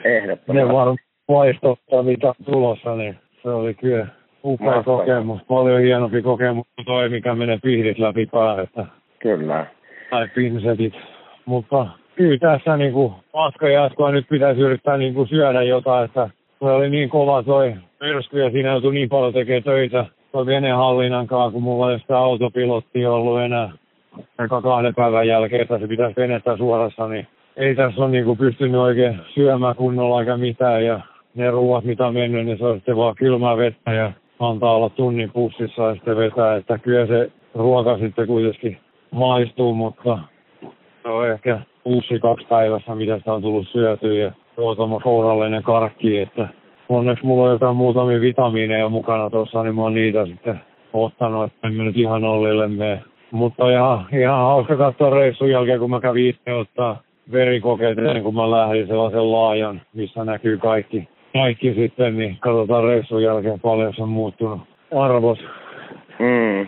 Ehdottomasti. 0.03 0.53
Ne 0.53 0.65
varmaan 0.73 0.97
vaistottaa 1.27 2.03
mitä 2.03 2.33
tulossa, 2.45 2.95
niin 2.95 3.17
se 3.43 3.49
oli 3.49 3.73
kyllä 3.73 4.07
upea 4.43 4.83
kokemus. 4.83 5.41
Paljon 5.47 5.81
hienompi 5.81 6.21
kokemus 6.21 6.67
kuin 6.75 6.85
toi, 6.85 7.09
mikä 7.09 7.35
menee 7.35 7.59
pihdit 7.63 7.99
läpi 7.99 8.25
päästä. 8.25 8.85
Kyllä. 9.19 9.65
Tai 10.09 10.27
pinsetit. 10.35 10.93
Mutta 11.45 11.87
kyllä 12.15 12.37
tässä 12.37 12.77
niin 12.77 12.93
kuin 12.93 13.13
matka 13.33 13.69
jatkoa 13.69 14.11
nyt 14.11 14.25
pitäisi 14.29 14.61
yrittää 14.61 14.97
niin 14.97 15.13
kuin 15.13 15.27
syödä 15.27 15.63
jotain, 15.63 16.05
että 16.05 16.29
se 16.59 16.65
oli 16.65 16.89
niin 16.89 17.09
kova 17.09 17.43
toi 17.43 17.73
myrsky 18.01 18.39
ja 18.39 18.51
siinä 18.51 18.69
joutui 18.69 18.93
niin 18.93 19.09
paljon 19.09 19.33
tekemään 19.33 19.63
töitä 19.63 20.05
toi 20.31 20.45
venehallinnan 20.45 21.27
kanssa, 21.27 21.51
kun 21.51 21.63
mulla 21.63 21.91
ei 21.91 21.99
sitä 21.99 22.17
autopilotti 22.17 23.05
ollut 23.05 23.39
enää 23.39 23.71
eka 24.39 24.61
kahden 24.61 24.95
päivän 24.95 25.27
jälkeen, 25.27 25.61
että 25.61 25.79
se 25.79 25.87
pitäisi 25.87 26.15
venettä 26.15 26.57
suorassa, 26.57 27.07
niin 27.07 27.27
ei 27.57 27.75
tässä 27.75 28.01
ole 28.01 28.11
niin 28.11 28.25
kuin 28.25 28.37
pystynyt 28.37 28.81
oikein 28.81 29.19
syömään 29.33 29.75
kunnolla 29.75 30.17
aika 30.17 30.37
mitään 30.37 30.85
ja 30.85 30.99
ne 31.35 31.51
ruuat, 31.51 31.83
mitä 31.83 32.07
on 32.07 32.13
mennyt, 32.13 32.45
niin 32.45 32.57
se 32.57 32.65
on 32.65 32.75
sitten 32.75 32.97
vaan 32.97 33.15
kylmää 33.15 33.57
vettä 33.57 33.93
ja 33.93 34.11
antaa 34.41 34.75
olla 34.75 34.89
tunnin 34.89 35.31
pussissa 35.31 35.83
ja 35.83 35.93
sitten 35.93 36.17
vetää, 36.17 36.55
että 36.55 36.77
kyllä 36.77 37.07
se 37.07 37.31
ruoka 37.55 37.97
sitten 37.97 38.27
kuitenkin 38.27 38.77
maistuu, 39.11 39.73
mutta 39.73 40.19
se 41.03 41.09
on 41.09 41.29
ehkä 41.29 41.59
pussi 41.83 42.19
kaksi 42.19 42.47
päivässä, 42.47 42.95
mitä 42.95 43.17
sitä 43.17 43.33
on 43.33 43.41
tullut 43.41 43.67
syötyä 43.67 44.13
ja 44.13 44.31
tuotama 44.55 44.99
kourallinen 44.99 45.63
karkki, 45.63 46.19
että 46.19 46.47
onneksi 46.89 47.25
mulla 47.25 47.43
on 47.43 47.51
jotain 47.51 47.75
muutamia 47.75 48.21
vitamiineja 48.21 48.89
mukana 48.89 49.29
tuossa, 49.29 49.63
niin 49.63 49.75
mä 49.75 49.81
oon 49.81 49.93
niitä 49.93 50.25
sitten 50.25 50.61
ottanut, 50.93 51.45
että 51.45 51.67
en 51.67 51.77
nyt 51.77 51.97
ihan 51.97 52.23
ollille 52.23 52.67
mene. 52.67 53.01
Mutta 53.31 53.71
ihan, 53.71 54.05
ihan 54.11 54.37
hauska 54.37 54.77
katsoa 54.77 55.09
reissun 55.09 55.49
jälkeen, 55.49 55.79
kun 55.79 55.89
mä 55.89 55.99
kävin 55.99 56.27
itse 56.27 56.53
ottaa 56.53 57.01
verikokeet 57.31 57.97
ennen 57.97 58.23
kuin 58.23 58.35
mä 58.35 58.51
lähdin 58.51 58.87
sellaisen 58.87 59.31
laajan, 59.31 59.81
missä 59.93 60.25
näkyy 60.25 60.57
kaikki, 60.57 61.09
kaikki 61.33 61.73
sitten, 61.73 62.17
niin 62.17 62.37
katsotaan 62.39 62.83
reissun 62.83 63.23
jälkeen 63.23 63.59
paljon 63.59 63.93
se 63.95 64.03
on 64.03 64.09
muuttunut 64.09 64.61
arvot 64.95 65.39
mm. 66.19 66.67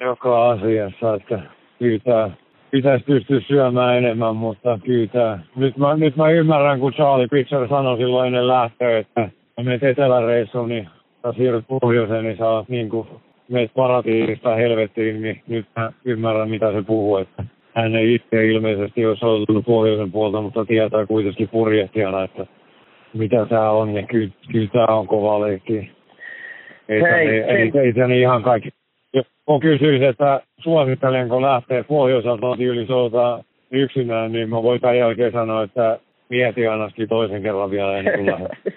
joka 0.00 0.50
asiassa, 0.50 1.14
että 1.14 1.40
pyytää 1.78 2.30
pitäisi 2.70 3.04
pystyä 3.04 3.40
syömään 3.40 3.96
enemmän, 3.96 4.36
mutta 4.36 4.78
kyllä 4.84 5.38
Nyt 5.56 5.76
mä, 5.76 5.96
nyt 5.96 6.16
mä 6.16 6.30
ymmärrän, 6.30 6.80
kun 6.80 6.92
Charlie 6.92 7.28
Pitcher 7.28 7.68
sanoi 7.68 7.96
silloin 7.96 8.26
ennen 8.26 8.48
lähtöä, 8.48 8.98
että 8.98 9.28
kun 9.56 9.64
menet 9.64 9.82
eteläreissuun, 9.82 10.68
niin 10.68 10.88
sä 11.22 11.32
siirryt 11.32 11.64
pohjoiseen, 11.68 12.24
niin 12.24 12.36
sä 12.36 12.48
oot 12.48 12.68
niin 12.68 12.88
kuin 12.88 13.08
meet 13.48 13.74
paratiisista 13.74 14.54
helvettiin, 14.54 15.22
niin 15.22 15.42
nyt 15.46 15.66
mä 15.76 15.92
ymmärrän, 16.04 16.50
mitä 16.50 16.72
se 16.72 16.82
puhuu. 16.82 17.16
Että 17.16 17.44
hän 17.74 17.96
ei 17.96 18.14
itse 18.14 18.46
ilmeisesti 18.46 19.06
ole 19.06 19.16
soitellut 19.16 19.66
pohjoisen 19.66 20.12
puolta, 20.12 20.40
mutta 20.40 20.64
tietää 20.64 21.06
kuitenkin 21.06 21.48
purjehtijana, 21.48 22.22
että 22.22 22.46
mitä 23.14 23.46
tämä 23.46 23.70
on, 23.70 23.94
ja 23.94 24.02
kyllä, 24.02 24.30
kyllä 24.52 24.68
tämä 24.72 24.86
on 24.86 25.06
kova 25.06 25.40
leikki. 25.40 25.90
Ei, 26.88 27.02
Hei, 27.02 27.28
ei, 27.28 27.40
ei, 27.40 27.72
ei, 27.74 28.12
ei 28.12 28.20
ihan 28.20 28.42
kaikki. 28.42 28.68
Jos 29.12 29.26
kysyisin, 29.60 30.08
että 30.08 30.40
suosittelenko 30.58 31.42
lähteä 31.42 31.84
pohjoiselta 31.84 32.46
yli 32.58 32.86
yksinään, 33.70 34.32
niin 34.32 34.50
mä 34.50 34.62
voin 34.62 34.80
tämän 34.80 34.98
jälkeen 34.98 35.32
sanoa, 35.32 35.62
että 35.62 35.98
mieti 36.28 36.66
ainakin 36.66 37.08
toisen 37.08 37.42
kerran 37.42 37.70
vielä 37.70 37.98
ennen 37.98 38.14
kuin 38.18 38.48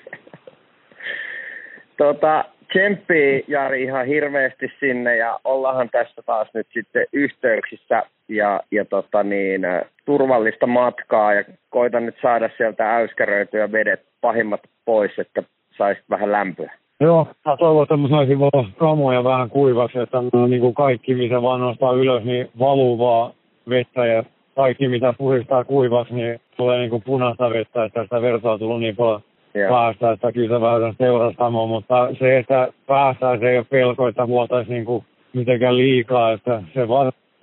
tota, 1.97 2.45
tsemppi 2.71 3.45
Jari 3.47 3.83
ihan 3.83 4.05
hirveästi 4.05 4.71
sinne 4.79 5.17
ja 5.17 5.39
ollaanhan 5.43 5.89
tässä 5.89 6.21
taas 6.25 6.47
nyt 6.53 6.67
sitten 6.73 7.05
yhteyksissä 7.13 8.03
ja, 8.31 8.61
ja 8.71 8.85
tota 8.85 9.23
niin, 9.23 9.61
turvallista 10.05 10.67
matkaa 10.67 11.33
ja 11.33 11.43
koitan 11.69 12.05
nyt 12.05 12.15
saada 12.21 12.49
sieltä 12.57 12.95
äyskäröityä 12.95 13.71
vedet 13.71 14.01
pahimmat 14.21 14.61
pois, 14.85 15.19
että 15.19 15.43
saisit 15.77 16.03
vähän 16.09 16.31
lämpöä. 16.31 16.73
Joo, 16.99 17.27
mä 17.45 17.57
toivon, 17.57 17.83
että 17.83 17.97
mä 17.97 18.07
saisin 18.07 18.39
vaan 18.39 18.73
kamoja 18.77 19.23
vähän 19.23 19.49
kuivaksi, 19.49 19.99
että 19.99 20.17
niin 20.47 20.61
kuin 20.61 20.73
kaikki, 20.73 21.15
mitä 21.15 21.41
vaan 21.41 21.61
nostaa 21.61 21.93
ylös, 21.93 22.23
niin 22.23 22.49
valuu 22.59 22.99
vaan 22.99 23.33
vettä 23.69 24.05
ja 24.05 24.23
kaikki, 24.55 24.87
mitä 24.87 25.13
puhistaa 25.17 25.63
kuivaksi, 25.63 26.13
niin 26.13 26.39
tulee 26.57 26.79
niin 26.79 26.89
kuin 26.89 27.03
punaista 27.05 27.49
vettä, 27.49 27.83
että 27.83 28.03
sitä 28.03 28.21
vertaa 28.21 28.53
on 28.53 28.59
tullut 28.59 28.79
niin 28.79 28.95
paljon 28.95 29.21
yeah. 29.55 29.69
päästä, 29.69 30.11
että 30.11 30.31
kyllä 30.31 30.55
se 30.57 30.61
vähän 30.61 30.95
teurastamo, 30.97 31.67
mutta 31.67 32.07
se, 32.19 32.37
että 32.37 32.67
päästään, 32.87 33.39
se 33.39 33.49
ei 33.49 33.57
ole 33.57 33.65
pelko, 33.69 34.07
että 34.07 34.27
vuotaisi 34.27 34.71
niin 34.71 34.85
kuin 34.85 35.03
mitenkään 35.33 35.77
liikaa, 35.77 36.31
että 36.31 36.63
se 36.73 36.87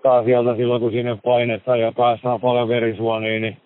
vastaa 0.09 0.25
sieltä 0.25 0.57
silloin, 0.57 0.81
kun 0.81 0.92
sinne 0.92 1.18
painetta 1.25 1.77
ja 1.77 1.92
päästään 1.97 2.40
paljon 2.40 2.68
verisuoniin, 2.68 3.42
niin 3.42 3.57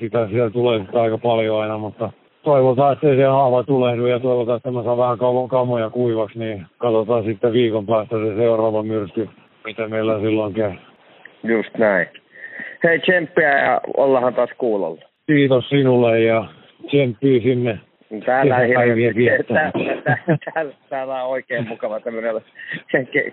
sitä 0.00 0.28
sieltä 0.28 0.52
tulee 0.52 0.78
sitä 0.78 1.02
aika 1.02 1.18
paljon 1.18 1.62
aina, 1.62 1.78
mutta 1.78 2.10
toivotaan, 2.42 2.92
että 2.92 3.16
se 3.16 3.24
haava 3.24 3.62
tulehdu 3.62 4.06
ja 4.06 4.20
toivotaan, 4.20 4.56
että 4.56 4.70
mä 4.70 4.82
saan 4.82 4.98
vähän 4.98 5.18
kamoja 5.50 5.90
kuivaksi, 5.90 6.38
niin 6.38 6.66
katsotaan 6.78 7.24
sitten 7.24 7.52
viikon 7.52 7.86
päästä 7.86 8.16
se 8.16 8.36
seuraava 8.36 8.82
myrsky, 8.82 9.28
mitä 9.64 9.88
meillä 9.88 10.20
silloin 10.20 10.54
käy. 10.54 10.72
Just 11.42 11.78
näin. 11.78 12.06
Hei, 12.84 12.98
tsemppiä 12.98 13.64
ja 13.64 13.80
ollaan 13.96 14.34
taas 14.34 14.50
kuulolla. 14.58 15.02
Kiitos 15.26 15.68
sinulle 15.68 16.20
ja 16.20 16.44
tsemppiä 16.86 17.40
sinne 17.40 17.78
Täällä, 18.26 18.56
täällä, 18.56 19.72
täällä, 20.54 20.72
täällä 20.88 21.24
on 21.24 21.30
oikein 21.30 21.68
mukava 21.68 22.00
tämmöinen 22.00 22.34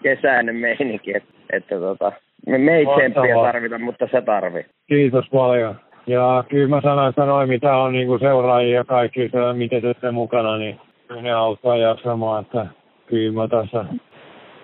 kesäinen 0.04 0.56
meininki, 0.56 1.16
että, 1.16 1.34
että 1.50 1.76
tota, 1.80 2.12
me, 2.48 2.58
me 2.58 2.76
ei 2.78 2.86
tsemppiä 2.86 3.36
tarvita, 3.36 3.80
mutta 3.80 4.08
se 4.12 4.22
tarvii. 4.22 4.66
Kiitos 4.88 5.26
paljon. 5.32 5.76
Ja 6.08 6.44
kyllä 6.50 6.68
mä 6.68 6.82
sanoin, 6.82 7.10
että 7.10 7.26
noin 7.26 7.50
mitä 7.50 7.76
on 7.76 7.94
niin 7.94 8.20
seuraajia 8.20 8.76
ja 8.76 8.84
kaikki, 8.84 9.32
miten 9.54 9.82
te 10.02 10.12
mukana, 10.12 10.58
niin 10.58 10.80
kyllä 11.08 11.22
ne 11.22 11.32
auttaa 11.32 11.78
jaksamaan, 11.78 12.42
että 12.42 12.66
kyllä 13.08 13.42
mä 13.42 13.48
tässä 13.48 13.86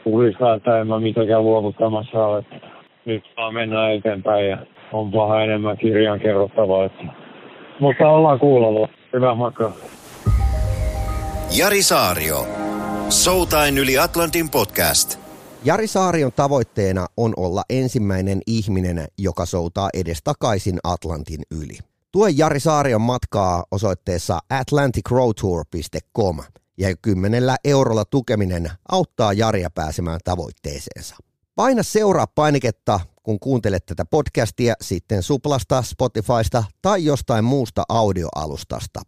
pulista, 0.03 0.53
että 0.53 0.79
en 0.79 0.87
mä 0.87 0.99
mitenkään 0.99 1.43
luovuttamassa 1.43 2.25
ole. 2.25 2.43
Nyt 3.05 3.23
vaan 3.37 3.53
mennään 3.53 3.93
eteenpäin 3.93 4.49
ja 4.49 4.57
on 4.93 5.11
paha 5.11 5.43
enemmän 5.43 5.77
kirjan 5.77 6.19
kerrottavaa. 6.19 6.85
Että. 6.85 7.03
Mutta 7.79 8.09
ollaan 8.09 8.39
kuulolla. 8.39 8.89
Hyvää 9.13 9.35
matkaa. 9.35 9.71
Jari 11.59 11.81
Saario. 11.81 12.45
Soutain 13.09 13.77
yli 13.77 13.97
Atlantin 13.97 14.49
podcast. 14.51 15.26
Jari 15.63 15.87
Saarion 15.87 16.31
tavoitteena 16.35 17.07
on 17.17 17.33
olla 17.37 17.63
ensimmäinen 17.69 18.41
ihminen, 18.47 19.07
joka 19.17 19.45
soutaa 19.45 19.89
edestakaisin 19.93 20.79
Atlantin 20.83 21.41
yli. 21.51 21.77
Tue 22.11 22.29
Jari 22.29 22.59
Saarion 22.59 23.01
matkaa 23.01 23.63
osoitteessa 23.71 24.39
atlanticroadtour.com 24.49 26.37
ja 26.77 26.97
kymmenellä 27.01 27.55
eurolla 27.63 28.05
tukeminen 28.05 28.71
auttaa 28.91 29.33
Jaria 29.33 29.69
pääsemään 29.69 30.19
tavoitteeseensa. 30.23 31.15
Paina 31.55 31.83
seuraa 31.83 32.27
painiketta, 32.27 32.99
kun 33.23 33.39
kuuntelet 33.39 33.85
tätä 33.85 34.05
podcastia 34.05 34.73
sitten 34.81 35.23
Suplasta, 35.23 35.81
Spotifysta 35.81 36.63
tai 36.81 37.05
jostain 37.05 37.45
muusta 37.45 37.83
audioalustasta. 37.89 39.01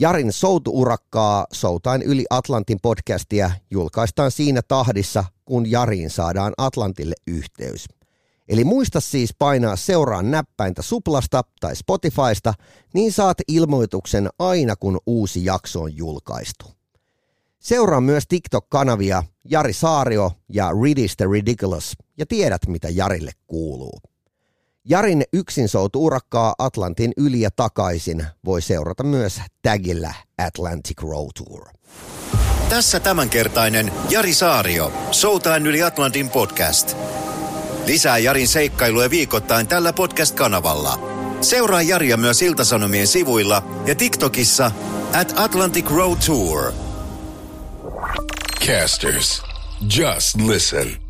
Jarin 0.00 0.32
soutuurakkaa 0.32 1.46
Soutain 1.52 2.02
yli 2.02 2.24
Atlantin 2.30 2.78
podcastia 2.82 3.50
julkaistaan 3.70 4.30
siinä 4.30 4.60
tahdissa, 4.68 5.24
kun 5.44 5.70
Jariin 5.70 6.10
saadaan 6.10 6.52
Atlantille 6.58 7.14
yhteys. 7.26 7.88
Eli 8.48 8.64
muista 8.64 9.00
siis 9.00 9.34
painaa 9.38 9.76
seuraa 9.76 10.22
näppäintä 10.22 10.82
Suplasta 10.82 11.42
tai 11.60 11.76
Spotifysta, 11.76 12.54
niin 12.94 13.12
saat 13.12 13.38
ilmoituksen 13.48 14.28
aina 14.38 14.76
kun 14.76 14.98
uusi 15.06 15.44
jakso 15.44 15.82
on 15.82 15.96
julkaistu. 15.96 16.66
Seuraa 17.58 18.00
myös 18.00 18.24
TikTok-kanavia 18.28 19.22
Jari 19.44 19.72
Saario 19.72 20.32
ja 20.48 20.70
Ridis 20.82 21.16
the 21.16 21.26
Ridiculous 21.32 21.96
ja 22.18 22.26
tiedät 22.26 22.66
mitä 22.66 22.88
Jarille 22.88 23.32
kuuluu. 23.46 24.00
Jarin 24.88 25.24
yksin 25.32 25.68
soutu 25.68 26.04
urakkaa 26.04 26.54
Atlantin 26.58 27.12
yli 27.16 27.40
ja 27.40 27.50
takaisin 27.56 28.26
voi 28.44 28.62
seurata 28.62 29.02
myös 29.02 29.40
tagillä 29.62 30.14
Atlantic 30.46 31.02
Road 31.02 31.30
Tour. 31.36 31.68
Tässä 32.68 33.00
tämänkertainen 33.00 33.92
Jari 34.10 34.34
Saario, 34.34 34.92
Soutain 35.10 35.66
yli 35.66 35.82
Atlantin 35.82 36.30
podcast. 36.30 36.96
Lisää 37.86 38.18
Jarin 38.18 38.48
seikkailuja 38.48 39.10
viikoittain 39.10 39.66
tällä 39.66 39.92
podcast-kanavalla. 39.92 40.98
Seuraa 41.40 41.82
Jaria 41.82 42.16
myös 42.16 42.42
Iltasanomien 42.42 43.06
sivuilla 43.06 43.62
ja 43.86 43.94
TikTokissa 43.94 44.70
at 45.20 45.34
Atlantic 45.36 45.90
Road 45.90 46.18
Tour. 46.26 46.72
Casters, 48.66 49.42
just 49.96 50.36
listen. 50.40 51.07